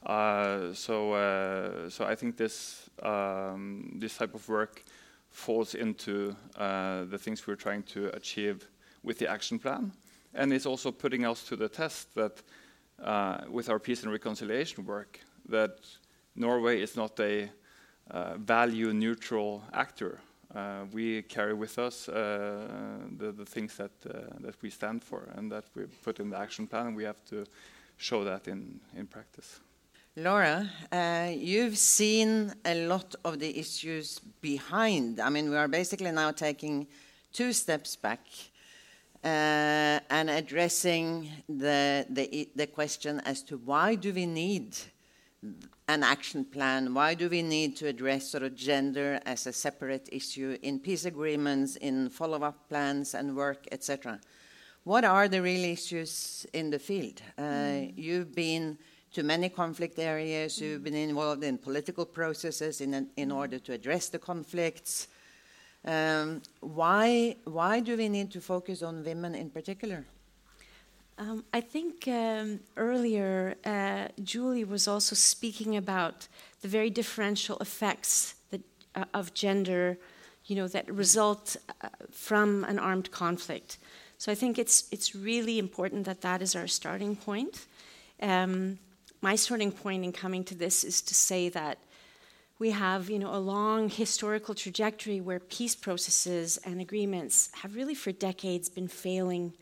[0.05, 4.83] Uh, so, uh, so I think this um, this type of work
[5.31, 8.67] falls into uh, the things we're trying to achieve
[9.05, 9.93] with the action plan,
[10.35, 12.43] and it's also putting us to the test that
[13.03, 15.79] uh, with our peace and reconciliation work, that
[16.37, 17.51] Norway is not a
[18.11, 20.21] uh, value neutral actor.
[20.55, 22.67] Uh, we carry with us uh,
[23.19, 26.39] the, the things that uh, that we stand for and that we put in the
[26.39, 27.47] action plan, and we have to
[27.97, 29.61] show that in in practice.
[30.15, 35.19] Laura, uh, you've seen a lot of the issues behind.
[35.19, 36.87] I mean, we are basically now taking
[37.33, 38.21] two steps back
[39.25, 44.77] Uh, and addressing the, the, the question as to why do we need
[45.87, 46.93] an action plan?
[46.93, 51.05] Why do we need to address sort of gender as a separate issue in peace
[51.05, 54.19] agreements, in follow-up plans and work, etc.?
[54.85, 57.23] what are the real issues in the field?
[57.39, 57.93] Uh, mm.
[57.97, 58.79] you've been
[59.13, 63.37] to many conflict areas, you've been involved in political processes in, in mm.
[63.37, 65.09] order to address the conflicts.
[65.85, 70.05] Um, why, why do we need to focus on women in particular?
[71.19, 76.29] Um, I think um, earlier uh, Julie was also speaking about
[76.63, 78.61] the very differential effects that,
[78.95, 79.99] uh, of gender,
[80.47, 83.79] you know, that result uh, from an armed conflict.
[84.19, 87.67] So I think it's it's really important that that is our starting point.
[88.21, 88.79] Um,
[89.21, 91.79] my starting point in coming to this is to say that
[92.63, 97.93] we have, you know, a long historical trajectory where peace processes and agreements have really,
[97.93, 99.53] for decades, been failing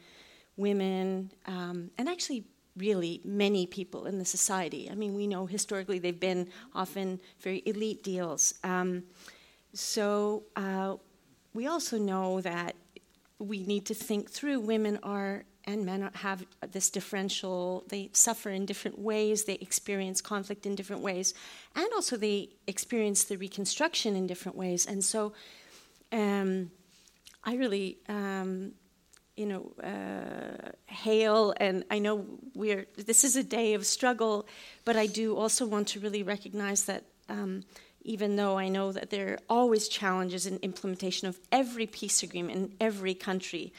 [0.59, 2.45] women, um, and actually
[2.77, 4.91] really many people in the society.
[4.93, 8.53] I mean, we know historically they've been often very elite deals.
[8.65, 9.05] Um,
[9.73, 10.97] so uh,
[11.55, 12.77] we also know that
[13.39, 18.66] we need to think through women are and men have this differential they suffer in
[18.66, 21.35] different ways they experience conflict in different ways
[21.75, 25.33] and also they experience the reconstruction in different ways and so
[26.12, 26.70] um,
[27.44, 28.73] i really um,
[29.40, 31.55] you know, uh, hail.
[31.57, 34.46] And I know we're, this is a day of struggle,
[34.85, 37.64] but I do also want to really recognize that um,
[38.03, 42.59] even though I know that there are always challenges in implementation of every peace agreement
[42.59, 43.73] in every country,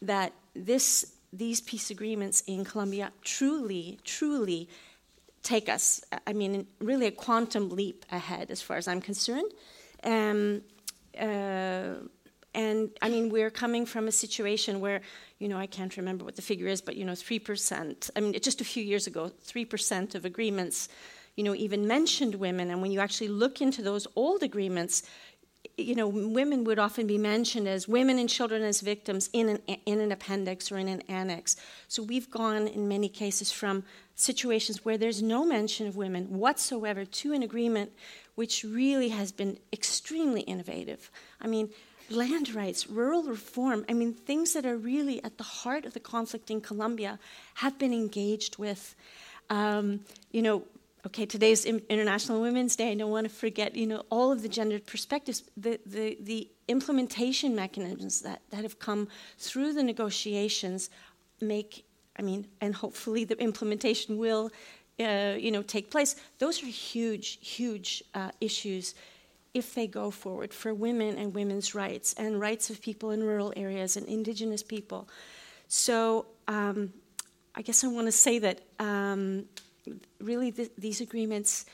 [0.00, 4.68] that this, these peace agreements in Colombia truly, truly
[5.42, 9.50] take us, I mean, really a quantum leap ahead as far as I'm concerned.
[10.04, 10.62] Um,
[11.18, 11.94] uh,
[12.54, 15.00] and I mean, we're coming from a situation where,
[15.38, 18.32] you know, I can't remember what the figure is, but, you know, 3%, I mean,
[18.40, 20.88] just a few years ago, 3% of agreements,
[21.36, 22.70] you know, even mentioned women.
[22.70, 25.02] And when you actually look into those old agreements,
[25.78, 29.58] you know, women would often be mentioned as women and children as victims in an,
[29.86, 31.56] in an appendix or in an annex.
[31.86, 37.04] So we've gone, in many cases, from situations where there's no mention of women whatsoever
[37.04, 37.92] to an agreement
[38.34, 41.10] which really has been extremely innovative.
[41.40, 41.70] I mean,
[42.10, 46.00] land rights, rural reform, I mean, things that are really at the heart of the
[46.00, 47.18] conflict in Colombia
[47.54, 48.94] have been engaged with.
[49.50, 50.64] Um, you know,
[51.08, 52.90] okay, today's International Women's Day.
[52.90, 56.50] I don't want to forget, you know, all of the gendered perspectives, the, the, the
[56.68, 60.90] implementation mechanisms that, that have come through the negotiations
[61.40, 61.86] make,
[62.18, 64.50] I mean, and hopefully the implementation will,
[65.00, 66.14] uh, you know, take place.
[66.40, 68.94] Those are huge, huge uh, issues
[69.54, 73.50] if they go forward for women and women's rights and rights of people in rural
[73.56, 75.08] areas and indigenous people.
[75.68, 76.92] So um,
[77.54, 79.46] I guess I want to say that um,
[80.20, 81.66] really th- these agreements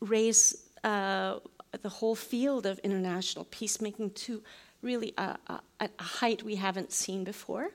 [0.00, 1.38] raise uh,
[1.82, 4.42] the whole field of international peacemaking to
[4.82, 7.70] really a, a, a height we haven't seen before.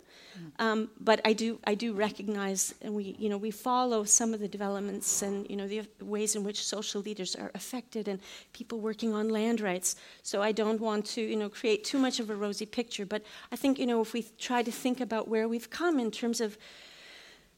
[0.59, 4.39] Um, but I do, I do recognize, and we, you know, we follow some of
[4.39, 8.19] the developments and you know the ways in which social leaders are affected and
[8.53, 9.95] people working on land rights.
[10.21, 13.05] So I don't want to, you know, create too much of a rosy picture.
[13.05, 16.11] But I think, you know, if we try to think about where we've come in
[16.11, 16.57] terms of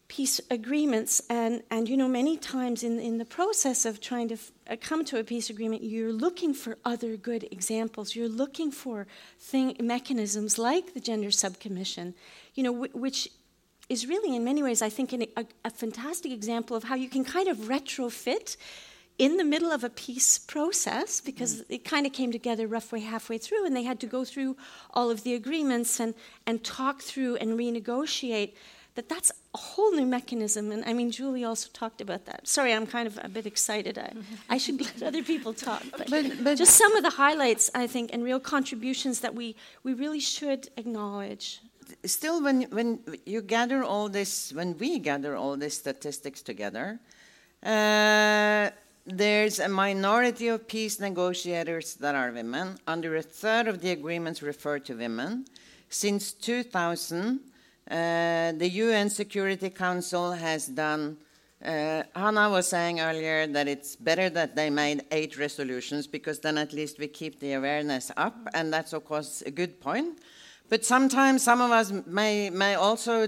[0.10, 4.34] peace agreements and and you know many times in in the process of trying to
[4.34, 8.72] f- uh, come to a peace agreement you're looking for other good examples you're looking
[8.72, 9.08] for
[9.39, 12.13] thing mechanisms like the gender subcommission
[12.60, 13.30] you know, w- which
[13.88, 17.08] is really, in many ways, I think, an, a, a fantastic example of how you
[17.08, 18.58] can kind of retrofit
[19.17, 21.65] in the middle of a peace process because mm.
[21.69, 24.58] it kind of came together roughly halfway through and they had to go through
[24.93, 26.13] all of the agreements and,
[26.45, 28.54] and talk through and renegotiate
[28.99, 32.73] that that's a whole new mechanism and i mean julie also talked about that sorry
[32.73, 34.12] i'm kind of a bit excited i,
[34.49, 37.88] I should let other people talk but, but, but just some of the highlights i
[37.88, 41.62] think and real contributions that we, we really should acknowledge
[42.05, 46.99] still, when, when you gather all this, when we gather all these statistics together,
[47.63, 48.69] uh,
[49.05, 52.77] there's a minority of peace negotiators that are women.
[52.88, 55.45] Under a third of the agreements refer to women.
[55.89, 57.48] Since 2000, uh,
[57.89, 61.17] the UN Security Council has done.
[61.63, 66.58] Uh, Hanna was saying earlier that it's better that they made eight resolutions because then
[66.58, 70.19] at least we keep the awareness up, and that's of course a good point.
[70.69, 73.28] But sometimes some of us may, may also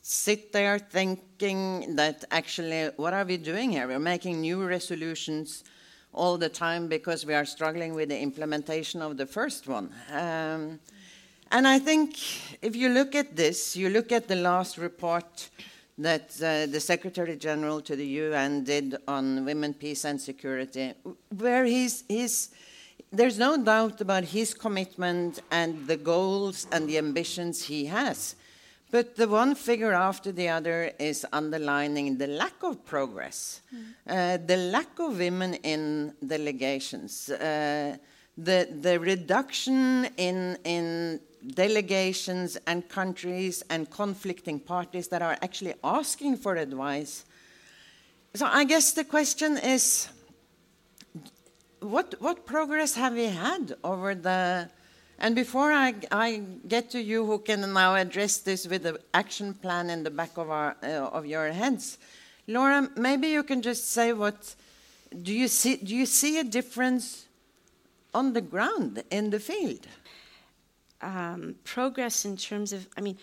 [0.00, 3.88] sit there thinking that actually, what are we doing here?
[3.88, 5.64] We're making new resolutions
[6.12, 9.92] all the time because we are struggling with the implementation of the first one.
[10.12, 10.78] Um,
[11.50, 12.16] and I think
[12.62, 15.50] if you look at this, you look at the last report
[15.98, 20.92] that uh, the Secretary General to the UN did on women, peace, and security,
[21.30, 22.50] where he's, he's
[23.12, 28.36] there's no doubt about his commitment and the goals and the ambitions he has.
[28.90, 33.60] But the one figure after the other is underlining the lack of progress,
[34.06, 37.96] uh, the lack of women in delegations, uh,
[38.38, 41.20] the, the reduction in, in
[41.54, 47.24] delegations and countries and conflicting parties that are actually asking for advice.
[48.34, 50.08] So I guess the question is
[51.80, 54.68] what, what progress have we had over the
[55.18, 59.54] and before I, I, get to you, who can now address this with the action
[59.54, 61.96] plan in the back of, our, uh, of your heads,
[62.46, 64.54] Laura, maybe you can just say what
[65.22, 65.76] do you see?
[65.76, 67.26] Do you see a difference
[68.12, 69.86] on the ground in the field?
[71.02, 73.18] Um, progress in terms of, I mean,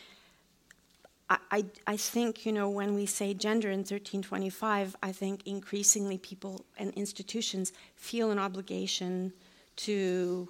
[1.30, 6.18] I, I, I, think, you know, when we say gender in 1325, I think increasingly
[6.18, 9.34] people and institutions feel an obligation
[9.76, 10.50] to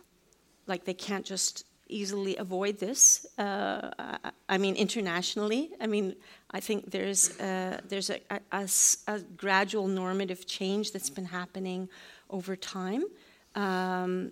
[0.68, 3.26] like they can't just easily avoid this.
[3.38, 3.92] Uh,
[4.50, 6.16] I mean, internationally, I mean,
[6.52, 8.20] I think there's uh, there's a,
[8.52, 8.68] a,
[9.08, 11.90] a, gradual normative change that's been happening
[12.30, 13.04] over time.
[13.56, 14.32] Um,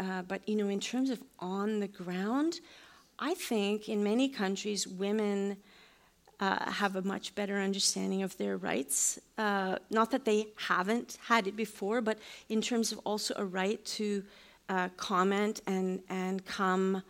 [0.00, 2.60] uh, but you know, in terms of on the ground,
[3.18, 5.56] I think in many countries women.
[6.42, 9.18] Uh, have a much better understanding of their rights.
[9.36, 13.84] Uh, not that they haven't had it before, but in terms of also a right
[13.84, 14.24] to
[14.70, 17.02] uh, comment and, and come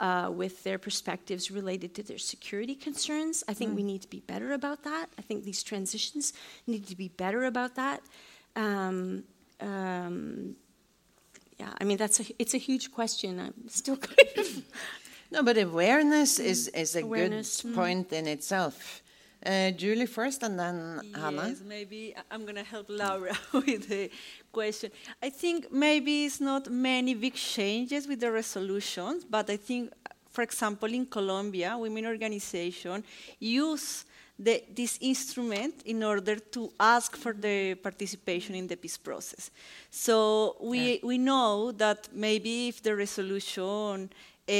[0.00, 3.44] uh, with their perspectives related to their security concerns.
[3.46, 3.76] I think mm.
[3.76, 5.06] we need to be better about that.
[5.18, 6.32] I think these transitions
[6.66, 8.02] need to be better about that.
[8.56, 9.24] Um,
[9.60, 10.56] um,
[11.60, 13.30] yeah, I mean that's a it's a huge question.
[13.44, 14.46] I'm still kind of
[15.34, 17.48] no, but awareness is is a awareness.
[17.62, 17.74] good mm.
[17.80, 19.02] point in itself.
[19.44, 21.44] Uh, July first, and then yes, Hanna.
[21.48, 24.10] Yes, maybe I'm going to help Laura with the
[24.52, 24.90] question.
[25.28, 29.92] I think maybe it's not many big changes with the resolutions, but I think,
[30.34, 33.02] for example, in Colombia, women organization
[33.38, 34.04] use
[34.40, 39.50] the, this instrument in order to ask for the participation in the peace process.
[39.90, 40.98] So we, yeah.
[41.02, 44.08] we know that maybe if the resolution
[44.48, 44.52] uh,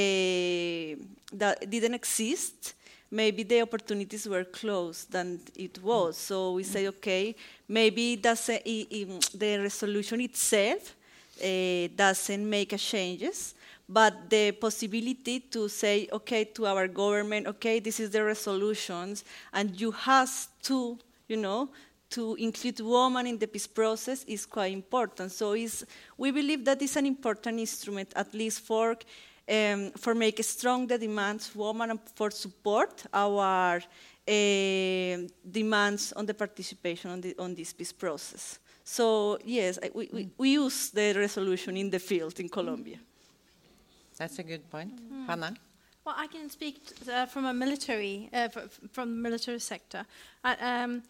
[1.33, 2.75] that didn't exist,
[3.09, 6.15] maybe the opportunities were closed than it was.
[6.15, 7.35] So we say, okay,
[7.67, 10.95] maybe doesn't, the resolution itself
[11.43, 13.55] uh, doesn't make changes,
[13.87, 19.79] but the possibility to say, okay, to our government, okay, this is the resolutions, and
[19.79, 20.31] you have
[20.63, 21.69] to, you know,
[22.09, 25.31] to include women in the peace process is quite important.
[25.31, 25.55] So
[26.17, 28.97] we believe that is an important instrument, at least for
[29.49, 33.81] um, for make strong the demands women for support our
[34.27, 35.17] uh,
[35.49, 38.59] demands on the participation on, the, on this peace process.
[38.83, 42.99] So yes, we, we, we, use the resolution in the field in Colombia.
[44.21, 44.91] That's a good point.
[45.11, 45.25] Mm.
[45.25, 45.55] Hanna?
[46.05, 46.77] Well, I can speak
[47.11, 48.49] uh, from a military, uh,
[48.91, 50.05] from the military sector.
[50.43, 51.01] Uh, um,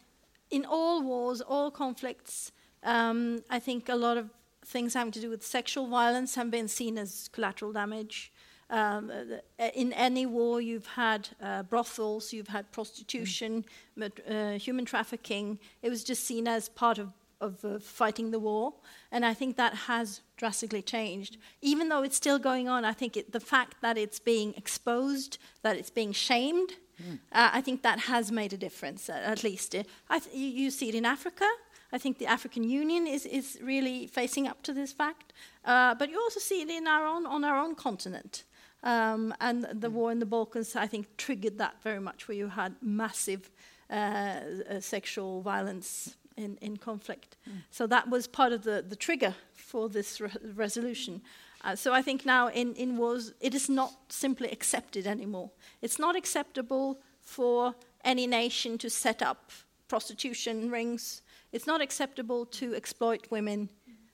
[0.49, 4.29] in all wars, all conflicts, um, I think a lot of
[4.65, 8.31] things having to do with sexual violence have been seen as collateral damage.
[8.69, 13.65] Um, uh, in any war, you've had uh, brothels, you've had prostitution,
[13.97, 14.55] mm.
[14.55, 15.59] uh, human trafficking.
[15.81, 17.11] It was just seen as part of,
[17.41, 18.73] of uh, fighting the war.
[19.11, 21.37] And I think that has drastically changed.
[21.61, 25.37] Even though it's still going on, I think it, the fact that it's being exposed,
[25.63, 27.19] that it's being shamed, mm.
[27.31, 29.71] I think that has made a difference, at least.
[29.71, 29.85] Th
[30.33, 31.49] you see it in Africa.
[31.93, 35.33] I think the African Union is, is really facing up to this fact.
[35.65, 38.45] Uh, but you also see it in our own, on our own continent.
[38.83, 39.97] Um, and the mm.
[39.97, 43.51] war in the Balkans, I think, triggered that very much, where you had massive
[43.89, 47.37] uh, uh, sexual violence in, in conflict.
[47.47, 47.63] Mm.
[47.71, 51.21] So that was part of the, the trigger for this re resolution.
[51.63, 55.51] Uh, so I think now in, in wars, it is not simply accepted anymore.
[55.81, 59.51] It's not acceptable for any nation to set up
[59.87, 61.21] prostitution rings.
[61.51, 63.69] It's not acceptable to exploit women,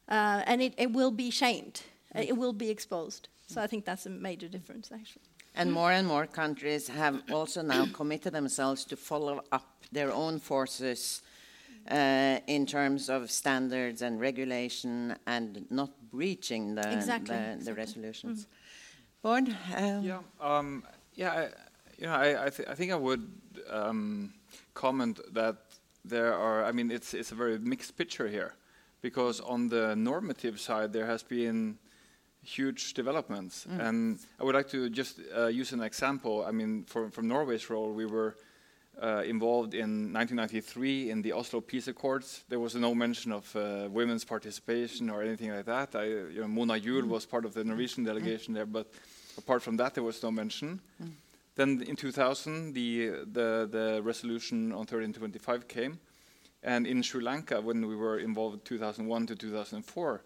[0.10, 1.82] uh, and it, it will be shamed.
[2.16, 2.28] Mm.
[2.28, 3.30] It will be exposed.
[3.48, 5.22] So I think that's a major difference, actually.
[5.56, 10.40] And more and more countries have also now committed themselves to follow up their own
[10.40, 11.22] forces
[11.92, 17.66] uh, in terms of standards and regulation and not breaching the, exactly, the, exactly.
[17.66, 18.46] the, resolutions.
[18.46, 18.48] Mm.
[19.24, 19.56] Bård?
[19.76, 20.84] Um, yeah, um,
[21.16, 21.44] yeah I,
[21.98, 23.28] you know, I, I, th I, think I would
[23.70, 24.34] um,
[24.74, 25.56] comment that
[26.06, 28.54] there are, I mean, it's, it's a very mixed picture here
[29.02, 31.78] because on the normative side, there has been
[32.44, 33.66] huge developments.
[33.70, 33.88] Mm.
[33.88, 36.46] And I would like to just uh, use an example.
[36.48, 38.36] I mean, for, from Norway's role, we were
[39.02, 42.44] uh, involved in 1993 in the Oslo Peace Accords.
[42.50, 45.96] There was no mention of uh, women's participation or anything like that.
[45.96, 47.10] I, you know, Mona Juul mm.
[47.10, 48.08] was part of the Norwegian mm.
[48.08, 48.58] delegation mm.
[48.58, 48.92] there, but
[49.38, 50.80] apart from that, there was no mention.
[51.02, 51.12] Mm.
[51.56, 56.00] then in 2000, the, the, the resolution on 1325 came.
[56.64, 60.22] And in Sri Lanka, when we were involved 2001 to 2004,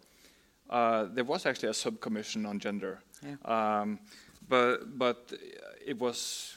[0.69, 3.01] uh, there was actually a subcommission on gender.
[3.22, 3.82] Yeah.
[3.82, 3.99] Um,
[4.47, 5.34] but, but
[5.86, 6.55] it was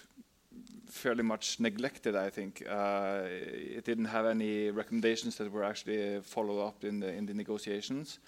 [0.95, 2.62] fairly much neglected, I think.
[2.68, 7.34] Uh, it didn't have any recommendations that were actually followed up in the, in the
[7.34, 8.20] negotiations.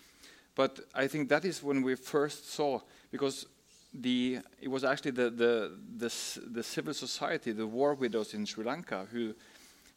[0.55, 3.47] But I think that is when we first saw, because
[3.95, 6.13] the, it was actually the, the, the,
[6.51, 9.35] the, civil society, the war widows in Sri Lanka, who,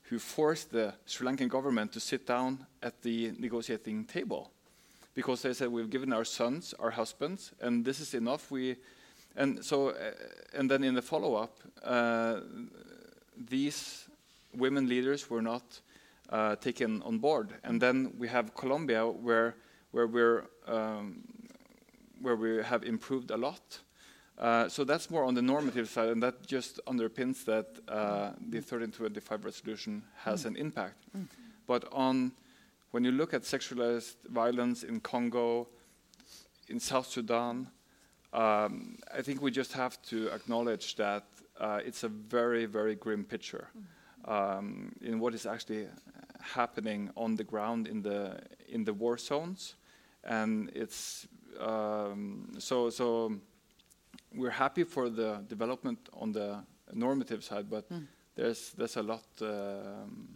[0.04, 4.52] who forced the Sri Lankan government to sit down at the negotiating table.
[5.16, 8.52] Because they said, we've given our sons, our husbands, and this is enough.
[8.52, 8.76] We,
[9.40, 10.12] and, so, uh,
[10.54, 12.42] and then in the follow up, uh,
[13.38, 14.08] these
[14.54, 15.80] women leaders were not
[16.30, 17.54] uh, taken on board.
[17.64, 19.56] And then we have Colombia, where,
[19.92, 21.24] where, we're, um,
[22.22, 23.80] where we have improved a lot.
[24.38, 28.60] Uh, so that's more on the normative side, and that just underpins that uh, the
[28.60, 30.48] 1325 resolution has mm.
[30.48, 31.06] an impact.
[31.18, 31.28] Mm.
[31.66, 32.34] But on
[32.92, 35.68] when you look at sexualized violence in Congo,
[36.68, 37.68] in South Sudan,
[38.34, 41.26] um, I think we just have to acknowledge that
[41.60, 44.32] uh, it's a very, very grim picture mm.
[44.32, 45.88] um, in what is actually
[46.40, 49.76] happening on the ground in the in the war zones,
[50.24, 51.28] and it's
[51.60, 53.34] um, so so
[54.34, 56.64] we're happy for the development on the
[56.94, 58.06] normative side, but mm.
[58.36, 60.28] there's there's a lot um,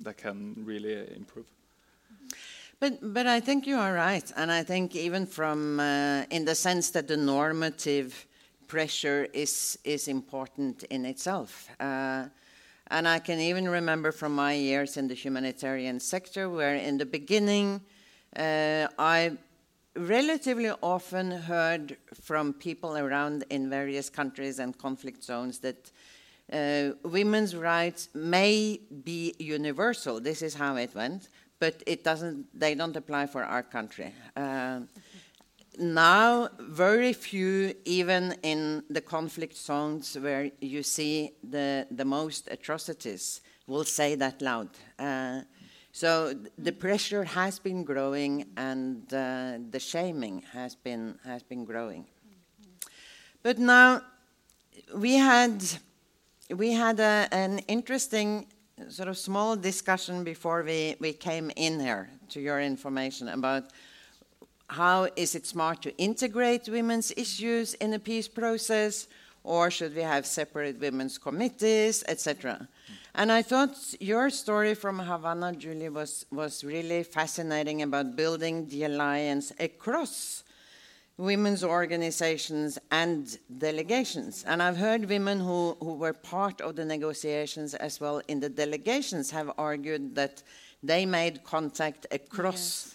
[0.00, 1.46] that can really improve.
[2.80, 6.54] But but I think you are right, and I think even from uh, in the
[6.54, 8.26] sense that the normative
[8.68, 11.68] pressure is is important in itself.
[11.80, 12.26] Uh,
[12.90, 17.04] and I can even remember from my years in the humanitarian sector, where in the
[17.04, 17.80] beginning
[18.36, 19.32] uh, I
[19.96, 25.90] relatively often heard from people around in various countries and conflict zones that
[26.52, 30.20] uh, women's rights may be universal.
[30.20, 32.46] This is how it went, but it doesn't.
[32.58, 34.12] They don't apply for our country.
[34.36, 34.80] Uh,
[35.78, 43.40] now, very few, even in the conflict zones where you see the the most atrocities,
[43.66, 44.70] will say that loud.
[44.98, 45.42] Uh,
[45.92, 52.06] so the pressure has been growing, and uh, the shaming has been has been growing.
[53.42, 54.02] But now
[54.94, 55.62] we had
[56.54, 58.46] we had a, an interesting
[58.88, 63.64] sort of small discussion before we, we came in here to your information about
[64.68, 69.08] how is it smart to integrate women's issues in the peace process
[69.44, 72.68] or should we have separate women's committees etc
[73.14, 78.84] and I thought your story from Havana, July, was, was really fascinating about building the
[78.84, 80.44] alliance across
[81.18, 84.44] women's organizations and delegations.
[84.46, 88.48] And I've heard women who, who were part of the negotiations as well in the
[88.48, 90.42] delegations have argued that
[90.82, 92.94] they made contact across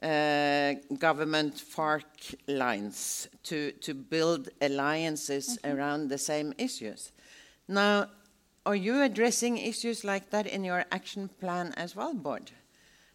[0.00, 0.80] yes.
[0.90, 5.74] uh, government FARC lines to, to build alliances mm -hmm.
[5.74, 7.12] around the same issues.
[7.66, 8.06] Now,
[8.64, 12.52] are you addressing issues like that in your action plan as well, Bård?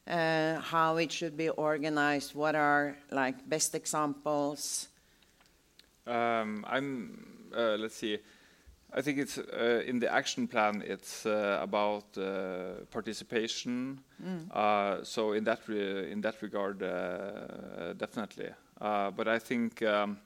[0.06, 2.36] Uh, how it should be organized?
[2.36, 4.90] What are like best examples?
[6.06, 7.50] Um, I'm.
[7.56, 8.18] Uh, let's see.
[8.94, 10.84] I think it's uh, in the action plan.
[10.86, 14.02] It's uh, about uh, participation.
[14.22, 14.52] Mm.
[14.52, 16.80] Uh, so in that in that regard,
[17.98, 18.50] definitely.
[18.80, 20.18] but I think um,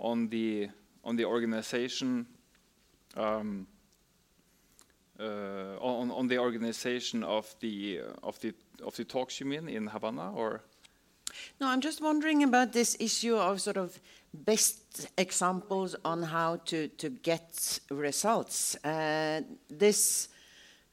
[0.00, 0.68] on the
[1.04, 2.26] on the organization
[3.16, 3.68] um,
[5.18, 8.52] uh, on, on the organization of the of the
[8.84, 10.62] of the talks you mean in Havana or?
[11.60, 13.98] No, I'm just wondering about this issue of sort of
[14.32, 18.76] best examples on how to to get results.
[18.84, 20.28] Uh, this.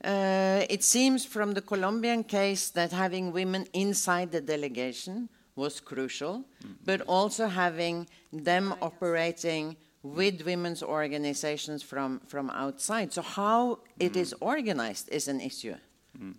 [0.03, 6.34] Uh, it seems from the Colombian case that having women inside the delegation was crucial,
[6.34, 6.76] mm -hmm.
[6.86, 8.07] but also having
[8.43, 13.14] them operating with women's organizations from, from outside.
[13.14, 14.38] So how it is mm.
[14.41, 15.76] organized is an issue.
[16.20, 16.36] Mm.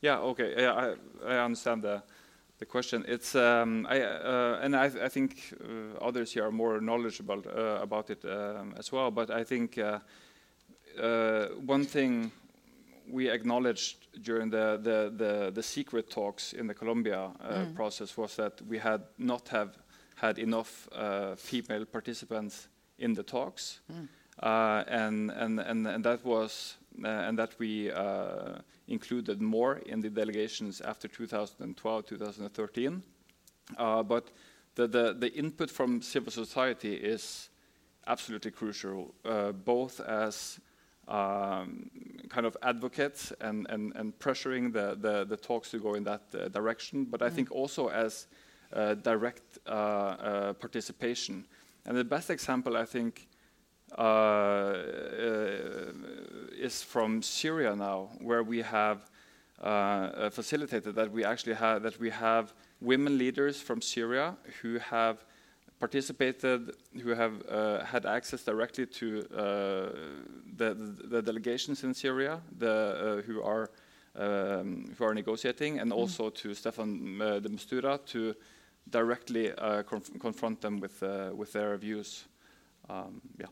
[0.00, 0.94] Yeah, okay, yeah,
[1.26, 2.02] I, I understand the,
[2.58, 3.04] the question.
[3.08, 7.82] It's, um, I, uh, and I, I think uh, others here are more knowledgeable uh,
[7.82, 9.98] about it um, as well, but I think uh,
[11.00, 12.30] uh, one thing
[13.10, 17.74] we acknowledged during the, the, the, the, secret talks in the Colombia uh, mm.
[17.74, 19.76] process was that we had not have
[20.14, 20.88] had enough
[21.36, 24.08] female participants in the talks, mm.
[24.42, 30.00] uh, and, and, and, and that was uh, and that we uh, included more in
[30.00, 33.02] the delegations after 2012, 2013.
[33.76, 34.30] Uh, but
[34.74, 37.50] the, the, the input from civil society is
[38.06, 40.58] absolutely crucial, uh, both as
[41.06, 41.90] um,
[42.28, 46.22] kind of advocates and, and, and pressuring the, the, the, talks to go in that
[46.34, 47.32] uh, direction, but I mm.
[47.32, 48.26] think also as
[48.72, 51.46] uh, direct uh, uh, participation.
[51.88, 53.26] And the best example, I think,
[53.96, 54.74] uh,
[56.52, 59.08] is from Syria now, where we have
[60.30, 65.24] facilitated that we actually have that we have women leaders from Syria who have
[65.80, 66.72] participated,
[67.02, 69.40] who have uh, had access directly to uh,
[70.56, 70.74] the,
[71.08, 73.70] the, delegations in Syria, the, uh, who are
[74.16, 75.96] um, who are negotiating, and mm.
[75.96, 78.34] also to Staffan uh, de Mistura to
[78.90, 82.24] directly uh, conf confront them with uh, with their views.
[82.88, 83.46] Um, yeah.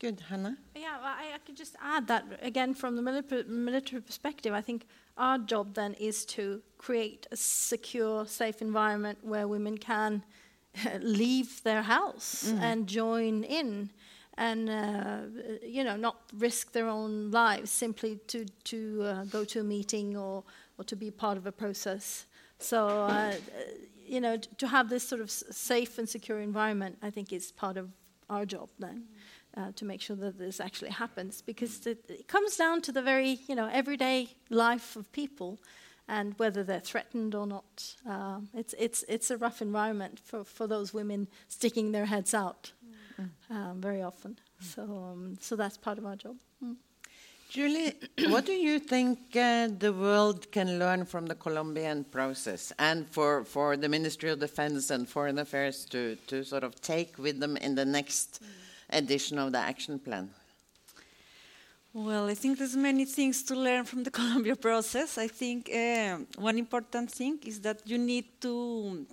[0.00, 0.56] Good, Hanna.
[0.74, 4.54] Yeah, well, I, I, could just add that again from the military, military perspective.
[4.54, 4.86] I think
[5.18, 10.22] our job then is to create a secure, safe environment where women can
[11.00, 12.60] leave their house mm.
[12.62, 13.90] and join in
[14.40, 15.18] and uh,
[15.62, 20.16] you know not risk their own lives simply to to uh, go to a meeting
[20.16, 20.42] or
[20.78, 22.24] or to be part of a process
[22.60, 23.34] so uh,
[24.06, 27.76] you know to have this sort of safe and secure environment i think is part
[27.76, 27.90] of
[28.28, 29.04] our job then
[29.56, 33.02] uh, to make sure that this actually happens because it, it comes down to the
[33.02, 35.58] very you know everyday life of people
[36.10, 37.94] and whether they're threatened or not.
[38.04, 42.72] Um, it's, it's, it's a rough environment for, for those women sticking their heads out
[43.18, 43.30] mm.
[43.48, 44.36] um, very often.
[44.58, 46.36] So, um, so that's part of our job.
[46.62, 46.76] Mm.
[47.50, 47.94] July,
[48.28, 53.44] what do you think uh, the world can learn from the Colombian process and for,
[53.44, 57.56] for the Ministry of Defense and Foreign Affairs to, to sort of take with them
[57.56, 58.40] in the next
[58.90, 60.30] edition of the action plan?
[61.92, 65.18] Well, I think there's many things to learn from the Colombia process.
[65.18, 69.04] I think uh, one important thing is that you need to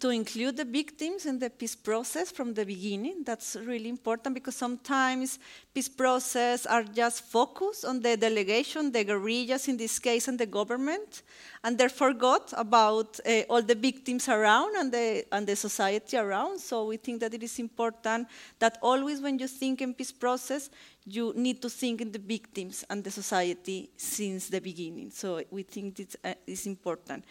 [0.00, 3.22] to include the victims in the peace process from the beginning.
[3.24, 5.38] That's really important because sometimes
[5.72, 10.46] peace process are just focused on the delegation, the guerrillas in this case, and the
[10.46, 11.22] government,
[11.62, 16.58] and they're forgot about uh, all the victims around and the, and the society around.
[16.58, 18.28] So we think that it is important
[18.58, 20.70] that always when you think in peace process,
[21.06, 25.10] you need to think in the victims and the society since the beginning.
[25.10, 27.24] So we think it's, uh, it's important.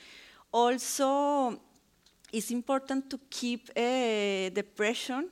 [0.52, 1.60] Also,
[2.34, 5.24] it's important to keep uh, the pressure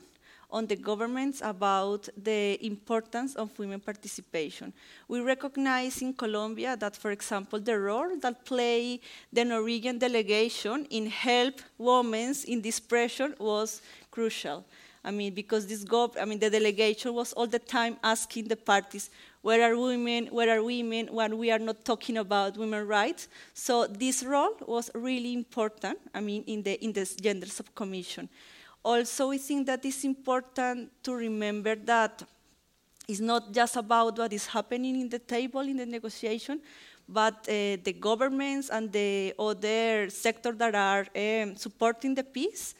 [0.52, 4.72] on the governments about the importance of women participation.
[5.08, 8.99] We recognize in Colombia that, for example, the role that play
[9.32, 13.82] the Norwegian delegation in help women in this pressure was
[14.12, 14.66] crucial.
[15.04, 18.58] I mean, because this gov- I mean, the delegation was all the time asking the
[18.58, 19.10] parties,
[19.42, 23.28] where are women, where are women, when we are not talking about women's rights.
[23.54, 28.30] So this role was really important, I mean, in the, in the gender subcommission.
[28.84, 32.24] Also, we think that it's important to remember that
[33.08, 36.62] it's not just about what is happening in the table in the negotiation,
[37.08, 42.74] but uh, the governments and the other sectors that are um, supporting the peace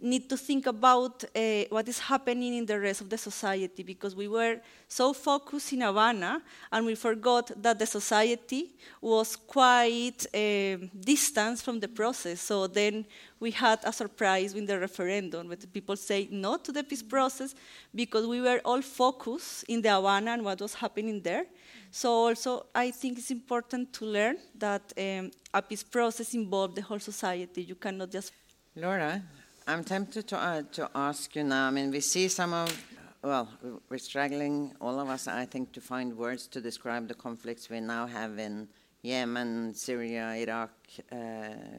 [0.00, 4.14] need to think about uh, what is happening in the rest of the society because
[4.14, 6.42] we were so focused in Havana
[6.72, 12.40] and we forgot that the society was quite uh, distant from the process.
[12.40, 13.06] So then
[13.38, 17.54] we had a surprise with the referendum when people say no to the peace process
[17.94, 21.46] because we were all focused in the Havana and what was happening there.
[21.90, 26.82] So also, I think it's important to learn that um, a peace process involves the
[26.82, 27.62] whole society.
[27.62, 28.32] You cannot just
[28.76, 29.20] Laura,
[29.66, 31.68] I'm tempted to, uh, to ask you now.
[31.68, 32.84] I mean, we see some of,
[33.22, 33.48] well,
[33.88, 37.80] we're struggling, all of us, I think, to find words to describe the conflicts we
[37.80, 38.68] now have in
[39.02, 40.70] Yemen, Syria, Iraq,
[41.12, 41.16] uh,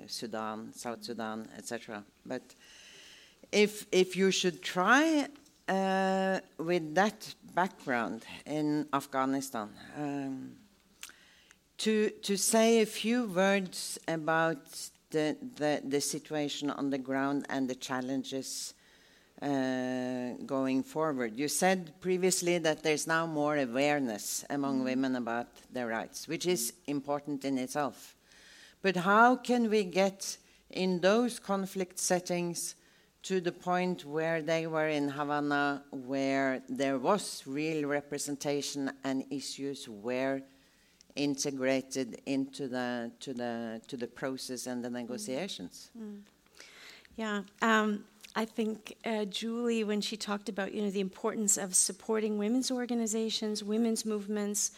[0.07, 2.03] Sudan, South Sudan, etc.
[2.25, 2.43] But
[3.51, 5.27] if, if you should try
[5.67, 10.53] uh, with that background in Afghanistan, um,
[11.77, 17.69] to, to say a few words about the, the, the situation on the ground and
[17.69, 18.73] the challenges
[19.41, 21.37] uh, going forward.
[21.37, 24.85] You said previously that there's now more awareness among mm-hmm.
[24.85, 28.15] women about their rights, which is important in itself.
[28.81, 30.37] But how can we get
[30.69, 32.75] in those conflict settings
[33.23, 39.87] to the point where they were in Havana, where there was real representation and issues
[39.87, 40.41] where
[41.15, 44.93] integrated into the to the to the process and the mm.
[44.93, 45.89] negotiations.
[45.97, 46.21] Mm.
[47.15, 48.05] Yeah, um,
[48.35, 52.71] I think uh, July, when she talked about you know the importance of supporting women's
[52.71, 54.71] organizations, women's movements,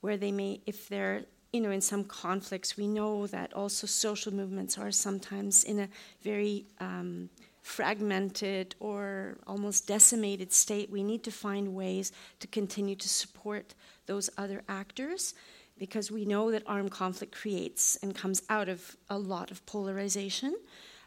[0.00, 4.32] where they may, if they're you know in some conflicts, we know that also social
[4.32, 5.88] movements are sometimes in a
[6.22, 7.28] very um,
[7.66, 13.74] fragmented or almost decimated state, we need to find ways to continue to support
[14.06, 15.34] those other actors
[15.78, 20.56] because we know that armed conflict creates and comes out of a lot of polarization.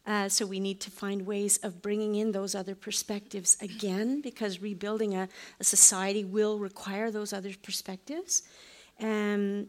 [0.05, 4.61] Uh, so we need to find ways of bringing in those other perspectives again because
[4.61, 5.27] rebuilding a,
[5.59, 8.43] a society will require those other perspectives.
[8.97, 9.67] And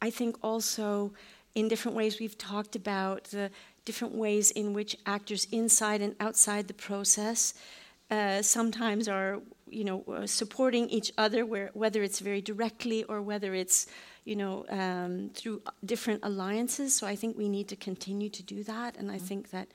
[0.00, 1.12] I think also
[1.54, 3.50] in different ways we've talked about the
[3.84, 7.54] different ways in which actors inside and outside the process
[8.10, 13.20] uh, sometimes are you know uh, supporting each other where, whether it's very directly or
[13.20, 13.86] whether it's
[14.28, 16.94] you know um, through different alliances.
[16.94, 18.96] So i think we need to continue to do that.
[18.98, 19.26] And i mm-hmm.
[19.26, 19.68] think that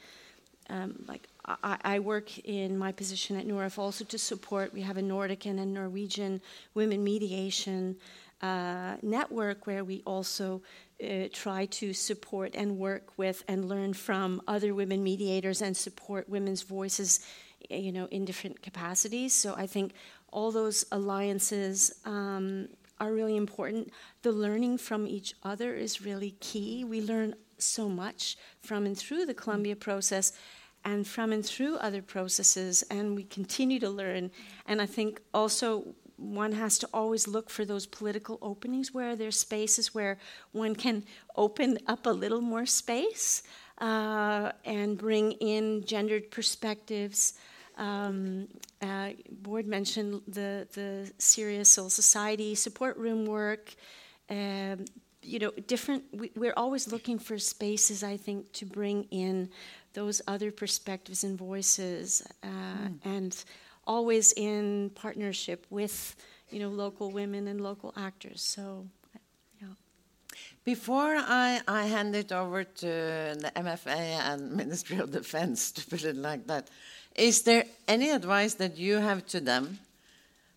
[0.69, 4.73] um, like I, I, work in my position at NOREF also to support.
[4.73, 6.39] We have a nordic and a norwegian
[6.73, 7.97] women mediation
[8.41, 10.61] uh, network where we also
[11.03, 16.29] uh, try to support and work with and learn from other women mediators and support
[16.29, 17.19] women's voices
[17.71, 19.33] uh, you know in different capacities.
[19.33, 19.93] So i think
[20.31, 22.67] all those alliances um,
[22.99, 23.91] are really important
[24.21, 29.25] the learning from each other is really key we learn so much from and through
[29.25, 30.33] the Colombia process
[30.85, 34.29] and from and through other processes and we continue to learn
[34.67, 39.39] and i think also one has to always look for those political openings where there's
[39.39, 40.17] spaces where
[40.51, 41.03] one can
[41.35, 43.43] open up a little more space
[43.79, 47.33] uh, and bring in gendered perspectives.
[47.77, 48.47] Um,
[48.81, 49.09] uh,
[49.41, 53.73] Bård mentioned the the Syria Civil Society support room work.
[54.29, 54.85] Um,
[55.21, 56.03] you know, different.
[56.11, 59.49] We, are always looking for spaces, I think, to bring in
[59.93, 62.97] those other perspectives and voices, uh, mm.
[63.05, 63.43] and
[63.85, 66.15] always in partnership with
[66.49, 68.41] you know local women and local actors.
[68.41, 68.87] So.
[69.61, 69.67] Yeah.
[70.65, 76.03] Before I, I hand it over to the MFA and Ministry of Defense, to put
[76.03, 76.69] it like that,
[77.15, 79.79] is there any advice that you have to them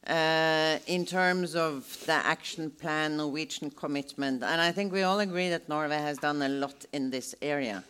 [0.06, 4.42] uh, in terms of the action plan, Norwegian commitment?
[4.42, 7.84] And I think we all agree that Norway has done a lot in this area.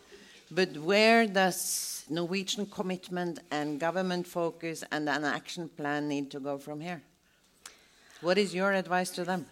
[0.51, 6.59] But where does Norwegian commitment and government focus and an action plan need to go
[6.59, 7.03] from here?
[8.21, 9.47] What is your advice to them?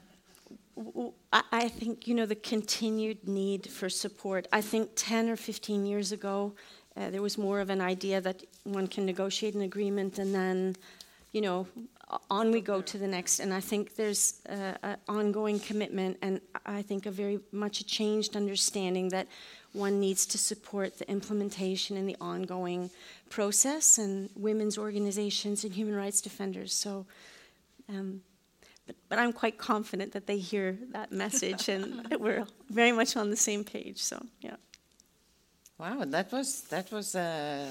[1.53, 4.49] I think you know the continued need for support.
[4.53, 6.55] I think 10 or 15 years ago,
[6.97, 10.77] uh, there was more of an idea that one can negotiate an agreement and then,
[11.33, 11.67] you know,
[12.31, 13.41] on we go to the next.
[13.41, 17.85] And I think there's uh, an ongoing commitment, and I think a very much a
[17.85, 19.27] changed understanding that
[19.73, 22.91] one needs to support the implementation and the ongoing
[23.29, 26.73] process and women's organizations and human rights defenders.
[26.73, 27.07] So,
[27.89, 28.23] um,
[28.87, 33.31] but, but, I'm quite confident that they hear that message and we're very much on
[33.31, 34.01] the same page.
[34.01, 34.57] So, yeah.
[35.77, 37.69] Wow, that was that was a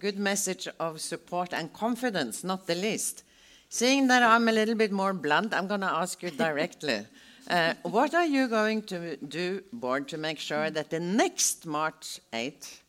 [0.00, 3.24] good message of support and confidence, not the least.
[3.70, 7.06] Seeing that I'm a little bit more blunt, I'm going to ask you directly.
[7.50, 12.20] Uh, what are you going to do, Bård, to make sure that the next March
[12.30, 12.82] 8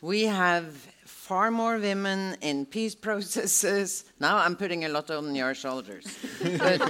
[0.00, 0.66] we have
[1.04, 4.04] far more women in peace processes?
[4.20, 6.06] Now I'm putting a lot on your shoulders.
[6.58, 6.80] but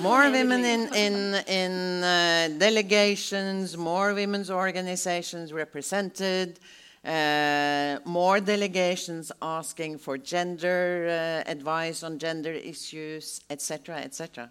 [0.00, 6.58] more women in in in uh, delegations, more women's organizations represented.
[7.04, 14.50] Uh, more delegations asking for gender uh, advice on gender issues, etc., etc.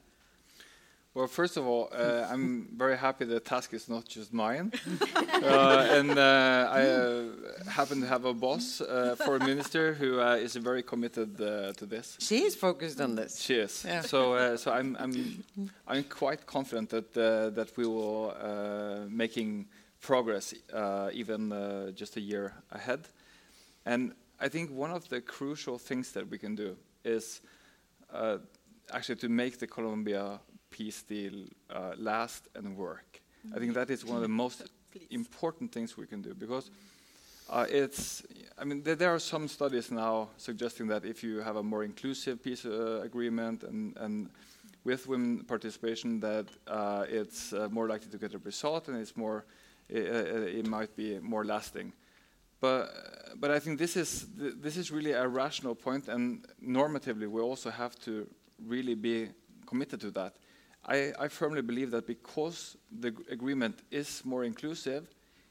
[1.16, 4.74] Well, first of all, uh, I'm very happy the task is not just mine.
[5.16, 10.20] uh, and uh, I uh, happen to have a boss uh, for a minister who
[10.20, 12.18] uh, is very committed to this.
[12.20, 13.40] She is focused on this.
[13.40, 13.86] She is.
[13.88, 14.02] Yeah.
[14.02, 15.44] So, so I'm, I'm,
[15.88, 18.34] I'm quite confident that, that we will
[19.10, 19.68] making
[20.02, 20.54] progress
[21.14, 23.08] even just a year ahead.
[23.86, 27.42] And I think one of the crucial things that we can do is
[28.92, 30.40] actually to make the Colombia
[30.78, 33.22] peace deal uh, last and work.
[33.56, 34.64] I think that is one of the most
[35.10, 36.70] important things we can do because
[37.50, 38.24] uh, it's.
[38.58, 41.84] I mean, there, there, are some studies now suggesting that if you have a more
[41.84, 44.30] inclusive peace uh, agreement and and
[44.84, 49.16] with women participation, that uh, it's uh, more likely to get a result and it's
[49.16, 49.46] more.
[49.90, 50.06] It,
[50.60, 51.94] it might be more lasting.
[52.64, 52.90] But,
[53.36, 57.42] but I think this is, th this is really a rational point, and normatively, we
[57.42, 58.26] also have to
[58.68, 59.28] really be
[59.66, 60.34] committed to that.
[60.86, 65.08] I, I, firmly believe that because the agreement is more inclusive,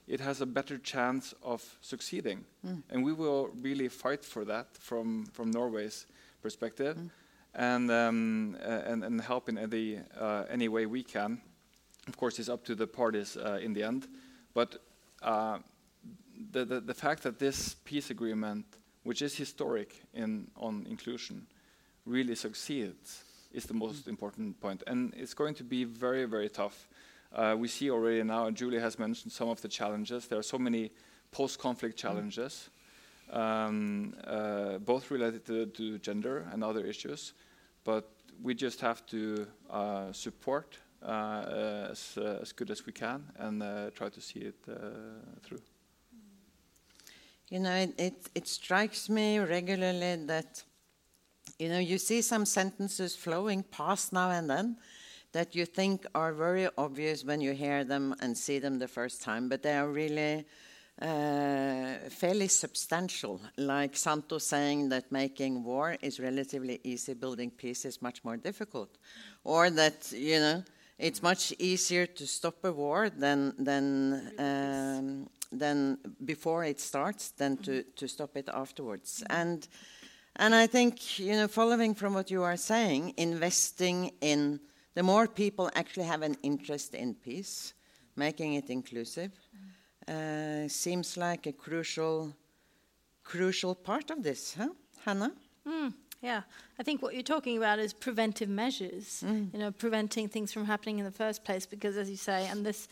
[0.07, 2.45] it has a better chance of succeeding.
[2.66, 2.83] Mm.
[2.91, 6.07] And we will really fight for that from, from Norway's
[6.43, 7.11] perspective mm.
[7.55, 11.41] and, um, and, and help in any, uh, any way we can.
[12.09, 14.09] Of course, it's up to the parties uh, in the end.
[14.53, 14.78] But
[15.22, 15.59] uh,
[16.51, 18.66] the, the, the fact that this peace agreement,
[19.05, 21.47] which is historic in, on inclusion,
[22.05, 23.24] really succeeds
[23.55, 24.83] is the most important point.
[24.87, 26.89] And it's going to be very, very tough.
[27.35, 30.27] Uh, we see already now, and July has mentioned some of the challenges.
[30.27, 30.91] There are so many
[31.31, 32.69] post conflict challenges,
[33.31, 37.33] um, uh, both related to, to, gender and other issues.
[37.85, 38.11] But
[38.43, 43.63] we just have to uh, support uh, as, uh, as good as we can and
[43.63, 44.55] uh, try to see it
[45.43, 45.61] through.
[47.49, 50.63] You know, it, it, it strikes me regularly that
[51.63, 54.77] you know, you see some sentences flowing past now and then
[55.31, 59.23] that you think are very obvious when you hear them and see them the first
[59.23, 60.45] time, but they are really
[61.01, 63.41] uh, fairly substantial.
[63.57, 68.99] Like Santos saying that making war is relatively easy, building peace is much more difficult,
[69.45, 70.65] or that you know
[70.99, 77.57] it's much easier to stop a war than than um, than before it starts than
[77.59, 79.69] to to stop it afterwards, and.
[80.37, 84.61] And I think, you know, following from what you are saying, investing in
[84.95, 87.74] the more people actually have an interest in peace,
[88.16, 89.33] making it inclusive,
[90.09, 92.35] uh, seems like a crucial,
[93.22, 94.68] crucial part of this, huh,
[95.05, 95.33] Hanna?
[95.66, 95.93] Mm.
[96.22, 96.43] Yeah,
[96.78, 99.24] I think what you're talking about is preventive measures.
[99.26, 99.53] Mm.
[99.53, 101.66] You know, preventing things from happening in the first place.
[101.66, 102.87] Because, as you say, and this,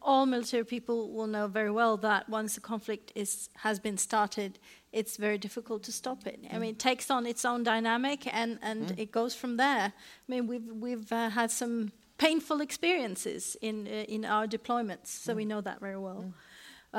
[0.00, 4.58] all military people will know very well that once the conflict is has been started,
[4.98, 6.38] it's very difficult to stop it.
[6.52, 8.98] I mean, it takes on its own dynamic, and and mm.
[8.98, 9.86] it goes from there.
[9.92, 15.34] I mean, we've we've uh, had some painful experiences in uh, in our deployments, so
[15.34, 15.48] we mm.
[15.48, 16.22] know that very well.
[16.24, 16.32] Mm.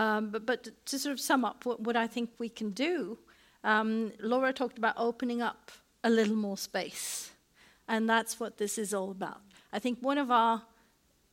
[0.01, 3.17] Um, but, but to sort of sum up what, what I think we can do
[3.63, 5.71] um, Laura talked about opening up
[6.03, 7.31] a little more space,
[7.87, 9.41] and that's what this is all about.
[9.73, 10.63] I think one of our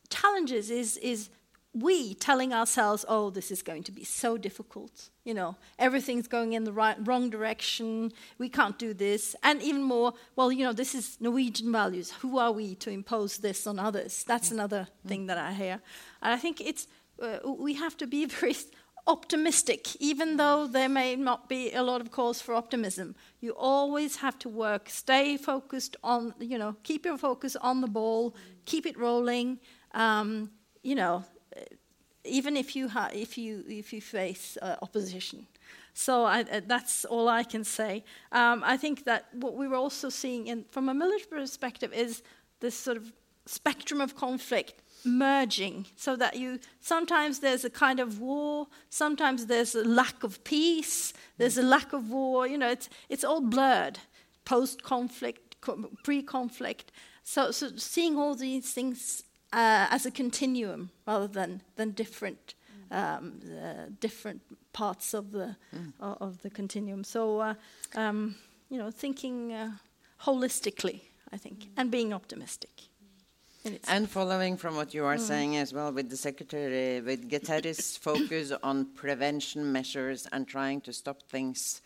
[0.09, 1.29] challenges is, is
[1.75, 5.09] we telling ourselves, oh, this is going to be so difficult.
[5.25, 8.13] You know, everything's going in the right, wrong direction.
[8.37, 9.35] We can't do this.
[9.43, 12.11] And even more, well, you know, this is Norwegian values.
[12.21, 14.23] Who are we to impose this on others?
[14.23, 15.81] That's another thing that I hear.
[16.21, 16.87] And I think it's,
[17.21, 18.55] uh, we have to be very
[19.05, 23.15] optimistic, even though there may not be a lot of cause for optimism.
[23.41, 27.87] You always have to work, stay focused on, you know, keep your focus on the
[27.87, 29.59] ball, keep it rolling.
[29.93, 30.51] Um,
[30.81, 31.25] you know,
[32.25, 35.47] even if you ha- if you if you face uh, opposition.
[35.93, 38.03] So I, uh, that's all I can say.
[38.31, 42.21] Um, I think that what we were also seeing in, from a military perspective is
[42.59, 43.13] this sort of
[43.45, 49.75] spectrum of conflict merging so that you sometimes there's a kind of war sometimes there's
[49.75, 53.99] a lack of peace there's a lack of war you know it's it's all blurred
[54.45, 55.55] post conflict
[56.03, 56.91] pre conflict
[57.23, 59.23] so so seeing all these things
[59.55, 62.53] uh, as a continuum rather than than different
[62.91, 64.41] um, uh, different
[64.73, 65.93] parts of the mm.
[65.99, 67.53] of the continuum so uh,
[67.95, 68.35] um,
[68.69, 69.71] you know thinking uh,
[70.21, 71.01] holistically
[71.31, 72.89] i think and being optimistic
[73.87, 75.27] and following from what you are mm.
[75.27, 80.93] saying as well, with the Secretary, with Guterres' focus on prevention measures and trying to
[80.93, 81.81] stop things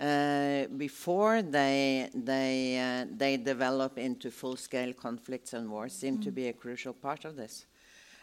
[0.00, 6.24] uh, before they they uh, they develop into full-scale conflicts and wars, seem mm.
[6.24, 7.66] to be a crucial part of this.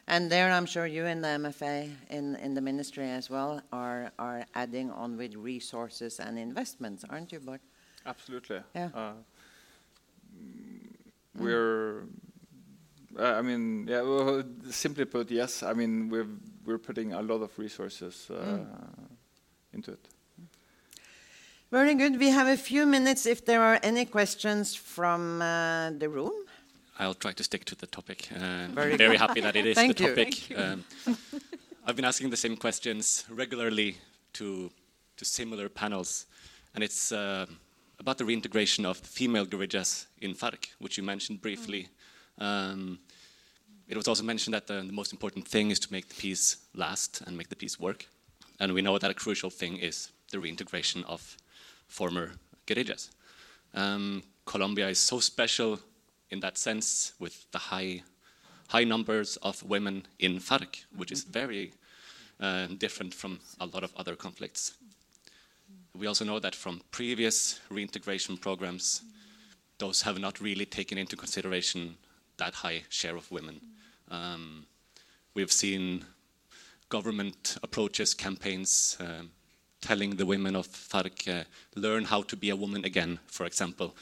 [0.08, 4.12] And there, I'm sure you and the MFA in, in the ministry as well are
[4.18, 7.60] are adding on with resources and investments, aren't you, Bård?
[8.06, 8.62] Absolutely.
[8.74, 8.90] Yeah.
[8.96, 9.14] Uh,
[11.36, 12.06] we're
[13.20, 14.02] uh, I mean, yeah.
[14.02, 15.62] Well, simply put, yes.
[15.62, 16.28] I mean, we're
[16.66, 18.68] we're putting a lot of resources uh, mm.
[19.74, 20.08] into it.
[21.70, 22.18] Very good.
[22.18, 26.32] We have a few minutes if there are any questions from uh, the room.
[26.98, 28.30] I'll try to stick to the topic.
[28.34, 30.48] Uh, very, very happy that it is the topic.
[30.56, 30.86] Um,
[31.86, 33.98] I've been asking the same questions regularly
[34.34, 34.72] to
[35.18, 36.28] to similar panels,
[36.74, 37.46] and it's uh,
[38.00, 41.90] about the reintegration of female guerrillas in FARC, which you mentioned briefly.
[42.40, 42.46] Mm.
[42.46, 43.00] Um,
[43.90, 46.58] it was also mentioned that the, the, most important thing is to make the peace
[46.76, 48.06] last and make the peace work.
[48.60, 51.38] And we know that a crucial thing is the reintegration of
[51.88, 52.34] former
[52.66, 53.12] guerrillas.
[53.74, 55.80] Um, Colombia is so special
[56.30, 58.04] in that sense with the high,
[58.70, 61.72] high numbers of women in FARC, which is very
[62.40, 64.74] uh, different from a lot of other conflicts.
[65.96, 69.02] We also know that from previous reintegration programs,
[69.80, 71.98] those have not really taken into consideration
[72.38, 73.60] that high share of women.
[74.10, 74.66] Um,
[75.34, 76.06] we've seen
[76.90, 79.24] government approaches, campaigns, uh,
[79.82, 83.96] telling the women of FARC, learn how to be a woman again, for example,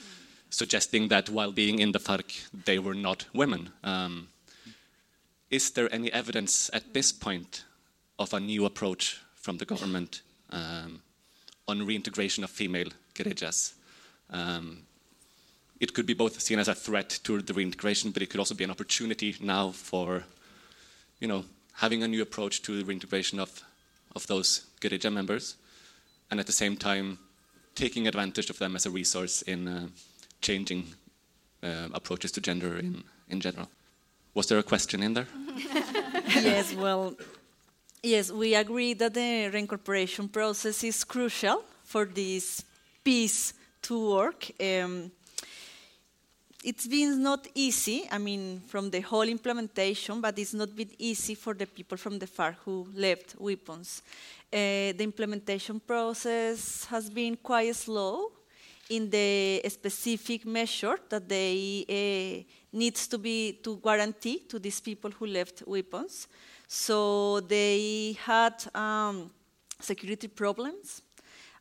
[0.49, 3.71] suggesting that while being in the FARC, they were not women.
[3.83, 4.29] Um,
[5.49, 7.65] is there any evidence at this point
[8.17, 11.01] of a new approach from the government um,
[11.67, 13.75] on reintegration of female guerrillas.
[14.29, 14.83] Um,
[15.79, 18.55] it could be both seen as a threat to the reintegration, but it could also
[18.55, 20.23] be an opportunity now for,
[21.19, 23.61] you know, having a new approach to the reintegration of,
[24.15, 25.57] of those guerrilla members,
[26.29, 27.17] and at the same time
[27.75, 29.87] taking advantage of them as a resource in uh,
[30.41, 30.85] changing
[31.63, 33.67] uh, approaches to gender in, in general.
[34.33, 35.27] Was there a question in there?
[36.27, 37.15] yes, well,
[38.03, 42.63] yes, we agree that the reincorporation process is crucial for this
[43.03, 43.53] peace
[43.83, 44.49] to work.
[44.59, 45.11] Um,
[46.63, 51.35] it's been not easy, I mean, from the whole implementation, but it's not been easy
[51.35, 54.01] for the people from the FARC who left weapons.
[54.55, 58.31] Uh, the implementation process has been quite slow
[58.89, 65.11] in the specific measure that they uh, needs to be to guarantee to these people
[65.11, 66.29] who left weapons.
[66.69, 69.29] So they had um,
[69.81, 71.01] security problems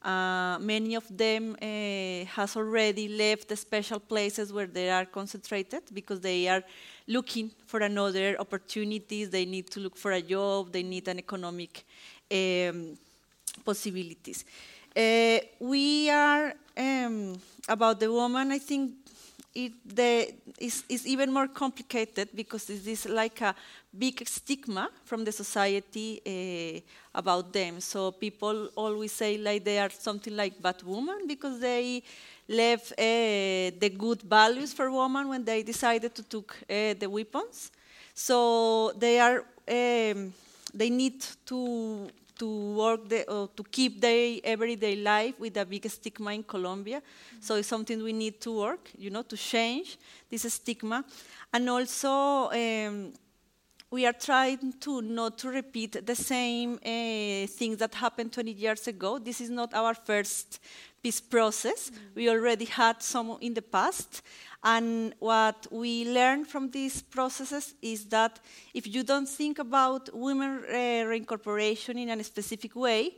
[0.04, 5.82] uh, many of them uh, has already left the special places where they are concentrated
[5.94, 6.62] because they are
[7.06, 9.30] looking for another opportunities.
[9.30, 10.72] They need to look for a job.
[10.72, 11.86] They need an economic
[12.30, 12.96] um,
[13.64, 14.44] possibilities.
[14.96, 17.36] Uh, we are um,
[17.68, 18.52] about the woman.
[18.52, 18.92] I think
[19.54, 23.54] it the, is, is even more complicated because it is like a
[23.96, 27.80] big stigma from the society uh, about them.
[27.80, 32.02] So people always say like they are something like bad woman because they
[32.48, 37.70] left uh, the good values for women when they decided to took uh, the weapons.
[38.12, 40.32] So they are um,
[40.74, 45.88] they need to to work the, uh, to keep their everyday life with a big
[45.88, 46.98] stigma in Colombia.
[46.98, 47.40] Mm-hmm.
[47.40, 49.98] So it's something we need to work, you know, to change
[50.28, 51.04] this stigma,
[51.52, 52.50] and also.
[52.50, 53.12] Um,
[53.94, 58.88] we are trying to not to repeat the same uh, things that happened 20 years
[58.88, 59.20] ago.
[59.20, 60.58] This is not our first
[61.00, 61.90] peace process.
[61.90, 62.14] Mm-hmm.
[62.16, 64.22] We already had some in the past.
[64.64, 68.40] And what we learn from these processes is that
[68.72, 70.72] if you don't think about women uh,
[71.06, 73.12] reincorporation in a specific way,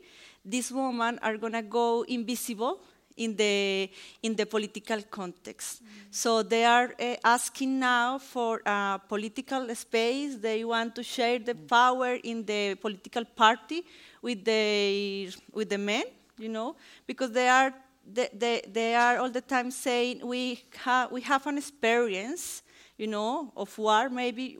[0.44, 2.82] these women are going to go invisible
[3.16, 3.90] in the
[4.22, 5.82] in the political context.
[5.82, 5.86] Mm.
[6.10, 10.36] So they are uh, asking now for a political space.
[10.36, 11.68] They want to share the mm.
[11.68, 13.84] power in the political party
[14.22, 16.04] with the with the men,
[16.38, 17.72] you know, because they are
[18.06, 22.62] they, they, they are all the time saying we have we have an experience,
[22.96, 24.58] you know, of war maybe,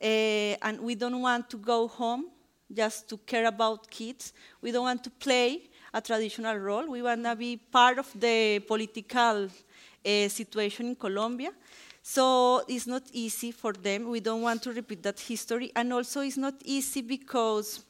[0.00, 2.26] uh, and we don't want to go home
[2.72, 4.32] just to care about kids.
[4.60, 6.86] We don't want to play a traditional role.
[6.88, 9.48] We want to be part of the political
[10.04, 11.50] uh, situation in Colombia.
[12.02, 14.08] So it's not easy for them.
[14.08, 15.70] We don't want to repeat that history.
[15.76, 17.84] And also, it's not easy because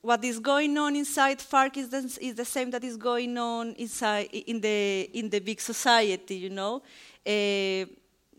[0.00, 3.74] what is going on inside FARC is the, is the same that is going on
[3.74, 6.34] inside in the in the big society.
[6.34, 6.82] You know,
[7.24, 7.86] uh,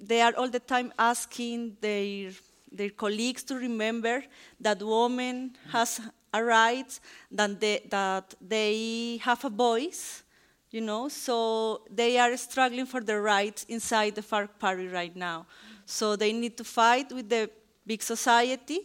[0.05, 2.31] they are all the time asking their
[2.69, 4.23] their colleagues to remember
[4.59, 6.01] that woman has
[6.33, 6.99] a right,
[7.31, 10.23] that they, that they have a voice,
[10.71, 15.45] you know, so they are struggling for their rights inside the FARC party right now.
[15.85, 17.49] So they need to fight with the
[17.85, 18.79] big society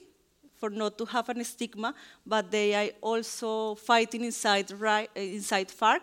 [0.56, 1.94] for not to have a stigma,
[2.26, 6.00] but they are also fighting inside, right, inside FARC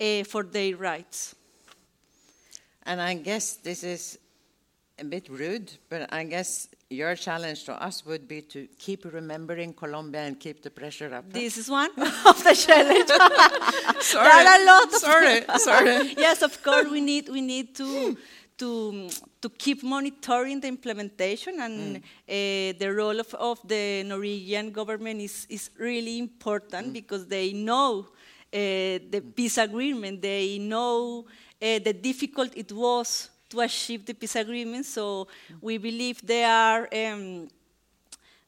[0.00, 1.36] uh, for their rights.
[2.84, 4.18] And I guess this is
[4.98, 9.72] a bit rude, but I guess your challenge to us would be to keep remembering
[9.72, 11.32] Colombia and keep the pressure up.
[11.32, 11.90] This is one
[12.26, 13.16] of the challenges.
[14.04, 14.92] sorry, there are a lot.
[14.92, 16.14] sorry, sorry.
[16.18, 18.18] yes, of course, we need we need to.
[18.60, 19.08] To,
[19.40, 22.02] to keep monitoring the implementation and mm.
[22.02, 26.92] uh, the role of, of the Norwegian government is, is really important mm.
[26.92, 28.00] because they know
[28.52, 31.24] uh, the peace agreement, they know
[31.62, 34.86] uh, the difficult it was to achieve the peace agreement.
[34.86, 35.28] So
[35.60, 37.48] we believe they are um,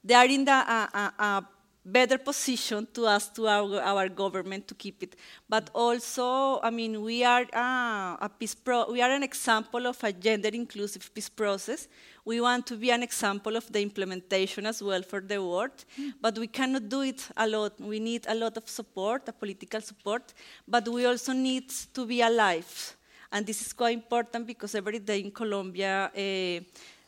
[0.03, 1.47] they are in a, a,
[1.85, 5.17] better position to ask to our, our government to keep it.
[5.49, 8.91] But also, I mean, we are uh, a peace pro.
[8.91, 11.89] We are an example of a gender inclusive peace process.
[12.25, 15.85] We want to be an example of the implementation as well for the world,
[16.21, 17.71] but we cannot do it alone.
[17.81, 20.35] We need a lot of support, a political support,
[20.69, 22.97] but we also need to be alive
[23.33, 26.61] and this is quite important because every day in Colombia uh,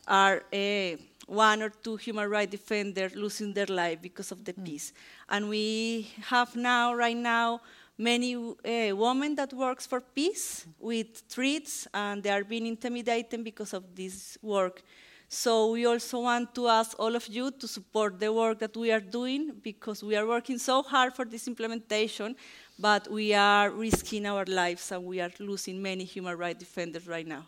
[0.09, 0.97] are uh,
[1.27, 4.65] one or two human rights defenders losing their life because of the mm.
[4.65, 4.93] peace.
[5.29, 7.61] And we have now, right now,
[7.97, 13.73] many uh, women that works for peace with threats, and they are being intimidated because
[13.73, 14.83] of this work.
[15.29, 18.93] So we also want to ask all of you to support the work that we
[18.93, 22.37] are doing because we are working so hard for this implementation,
[22.79, 27.27] but we are risking our lives and we are losing many human rights defenders right
[27.27, 27.45] now.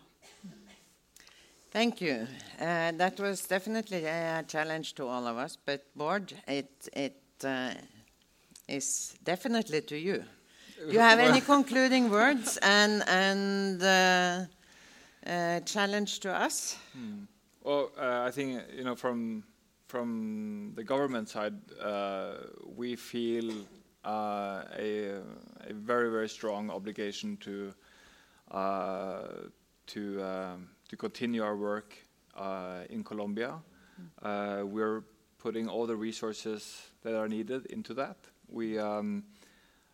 [1.71, 2.27] Thank you.
[2.59, 7.73] Uh, that was definitely a challenge to all of us, but Bård, it, it uh,
[8.67, 10.23] is definitely to you.
[10.87, 14.45] Do you have any concluding words and, and uh,
[15.29, 16.77] uh, challenge to us?
[16.93, 17.25] Hmm.
[17.63, 19.43] Well, uh, I think you know from
[19.87, 22.35] from the government side, uh,
[22.75, 23.51] we feel
[24.03, 25.21] a,
[25.69, 27.73] a, very very strong obligation to
[29.87, 31.95] to um, to continue our work
[32.89, 33.59] in Colombia.
[34.23, 34.67] Mm.
[34.67, 35.03] we're
[35.39, 38.17] putting all the resources that are needed into that.
[38.49, 39.23] We um,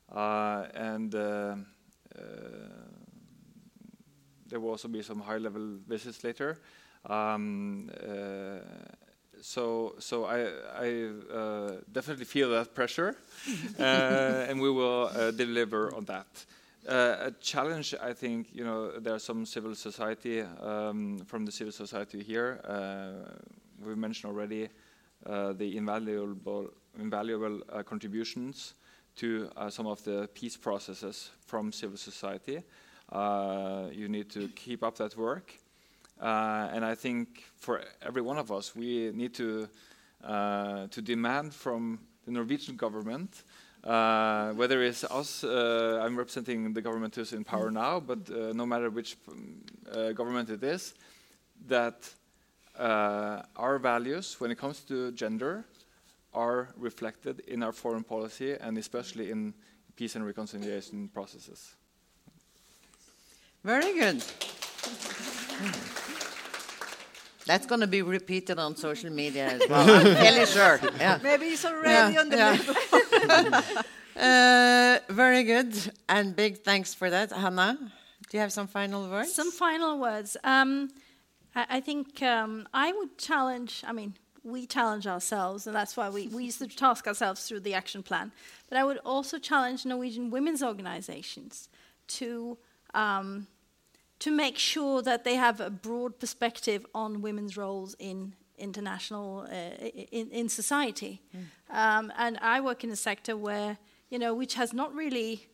[0.09, 1.11] and
[4.53, 6.59] there will also be some high-level visits later.
[7.07, 8.59] Um, uh,
[9.43, 10.39] so, so I,
[10.79, 13.15] I uh, definitely feel that pressure,
[13.79, 13.83] uh,
[14.47, 16.45] and we will deliver on that.
[16.87, 21.51] Uh, a challenge, I think, you know, there are some civil society um, from the
[21.51, 22.61] civil society here.
[22.63, 23.29] Uh,
[23.85, 24.69] we mentioned already
[25.25, 28.75] uh, the invaluable, invaluable contributions
[29.15, 32.63] to some of the peace processes from civil society.
[33.91, 35.53] you need to keep up that work.
[36.21, 39.67] Uh, and I think for every one of us, we need to
[40.23, 43.43] uh, to demand from the Norwegian government,
[43.83, 48.53] uh, whether it's us, uh, I'm representing the government who's in power now, but uh,
[48.53, 49.17] no matter which
[49.91, 50.93] uh, government it is,
[51.67, 52.09] that
[52.79, 55.65] our values when it comes to gender
[56.33, 59.53] are reflected in our foreign policy and especially in
[59.97, 61.75] peace and reconciliation processes.
[63.63, 64.23] Very good.
[67.45, 69.89] That's going to be repeated on social media as well.
[69.95, 70.79] I'm fairly sure.
[70.97, 71.19] Yeah.
[71.21, 73.83] Maybe it's already yeah, on the
[74.15, 74.99] yeah.
[75.09, 75.75] uh, very good,
[76.07, 77.77] and big thanks for that, Hanna.
[78.29, 79.33] Do you have some final words?
[79.33, 80.37] Some final words.
[80.43, 80.89] Um,
[81.55, 83.83] I, I, think um, I would challenge.
[83.85, 87.61] I mean, we challenge ourselves, and that's why we, we used to task ourselves through
[87.61, 88.31] the action plan.
[88.69, 91.69] But I would also challenge Norwegian women's organizations
[92.07, 92.57] to
[92.93, 93.47] um,
[94.23, 99.85] to make sure that they have a broad perspective on women's roles in international uh,
[100.11, 101.21] in, in society.
[101.35, 101.41] Mm.
[101.69, 103.77] Um, and I work in a sector where
[104.09, 105.47] you know which has not really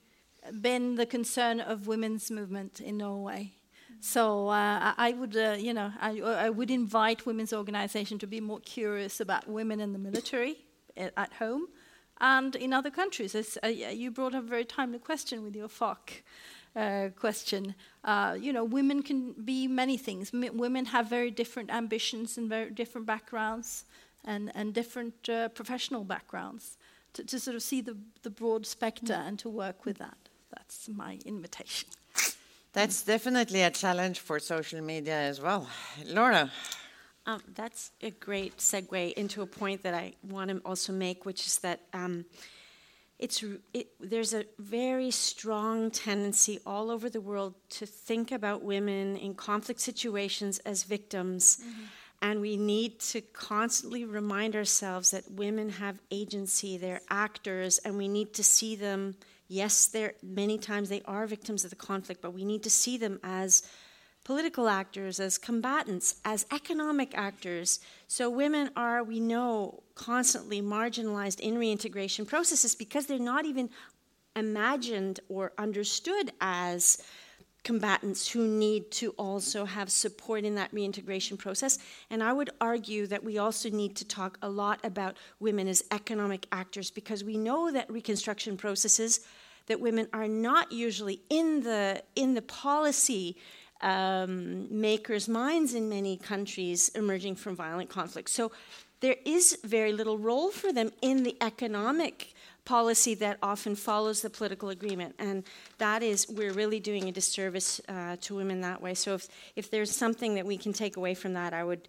[0.62, 3.54] been the concern of women's movement in Norway.
[4.02, 8.40] So uh, I would, uh, you know, I, I, would invite women's organisation to be
[8.40, 10.56] more curious about women in the military
[10.96, 11.68] at home
[12.22, 13.36] and in other countries.
[13.36, 16.24] Uh, you brought up a very timely question with your FARC
[16.80, 17.76] uh, question.
[18.04, 20.32] Uh, you know, women can be many things.
[20.34, 23.86] M women have very different ambitions and very different backgrounds
[24.26, 26.78] and, and different uh, professional backgrounds.
[27.14, 29.28] To, to, sort of see the, the broad spectre mm.
[29.28, 30.18] and to work with that.
[30.56, 31.90] That's my invitation.
[32.72, 35.68] That's definitely a challenge for social media as well.
[36.06, 36.52] Laura.
[37.26, 41.46] Um, that's a great segue into a point that I want to also make, which
[41.48, 42.26] is that um,
[43.20, 43.44] it's
[43.74, 49.36] it, there's a very strong tendency all over the world to think about women in
[49.36, 51.58] conflict situations as victims.
[51.58, 51.84] Mm-hmm.
[52.22, 58.10] And we need to constantly remind ourselves that women have agency, they're actors, and we
[58.10, 59.16] need to see them.
[59.48, 62.98] Yes, they're, many times they are victims of the conflict, but we need to see
[62.98, 63.64] them as
[64.24, 67.80] political actors, as combatants, as economic actors.
[68.08, 73.70] So women are, we know, constantly marginalized in reintegration processes because they're not even
[74.36, 77.02] imagined or understood as
[77.64, 81.78] combatants who need to also have support in that reintegration process.
[82.10, 85.84] And I would argue that we also need to talk a lot about women as
[85.92, 89.22] economic actors because we know that reconstruction processes
[89.68, 93.38] that women are not usually in the in the policy
[93.82, 98.30] um, makers' minds in many countries emerging from violent conflict.
[98.30, 98.52] So
[99.00, 102.34] there is very little role for them in the economic
[102.66, 105.16] policy that often follows the political agreement.
[105.18, 105.44] And
[105.78, 108.94] that is, we're really doing a disservice uh, to women that way.
[108.94, 111.88] So if, if there's something that we can take away from that, I would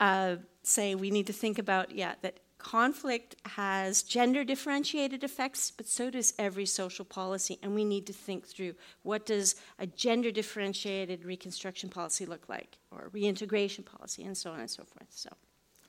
[0.00, 5.86] uh, say we need to think about, yeah, that conflict has gender differentiated effects, but
[5.86, 7.58] so does every social policy.
[7.62, 12.78] And we need to think through what does a gender differentiated reconstruction policy look like,
[12.90, 15.10] or reintegration policy, and so on and so forth.
[15.10, 15.30] So.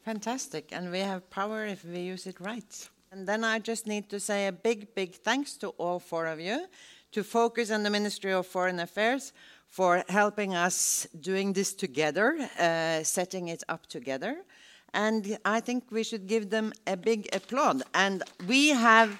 [0.04, 0.72] Fantastic.
[0.72, 2.90] And we have power if we use it right.
[3.12, 6.40] And then I just need to say a big, big thanks to all four of
[6.40, 6.68] you,
[7.14, 9.32] to FOKUS and the Ministry of Foreign Affairs
[9.68, 14.36] for helping us doing this together, uh, setting it up together.
[14.96, 17.84] And I think we should give them a big applaud.
[17.94, 19.20] And we have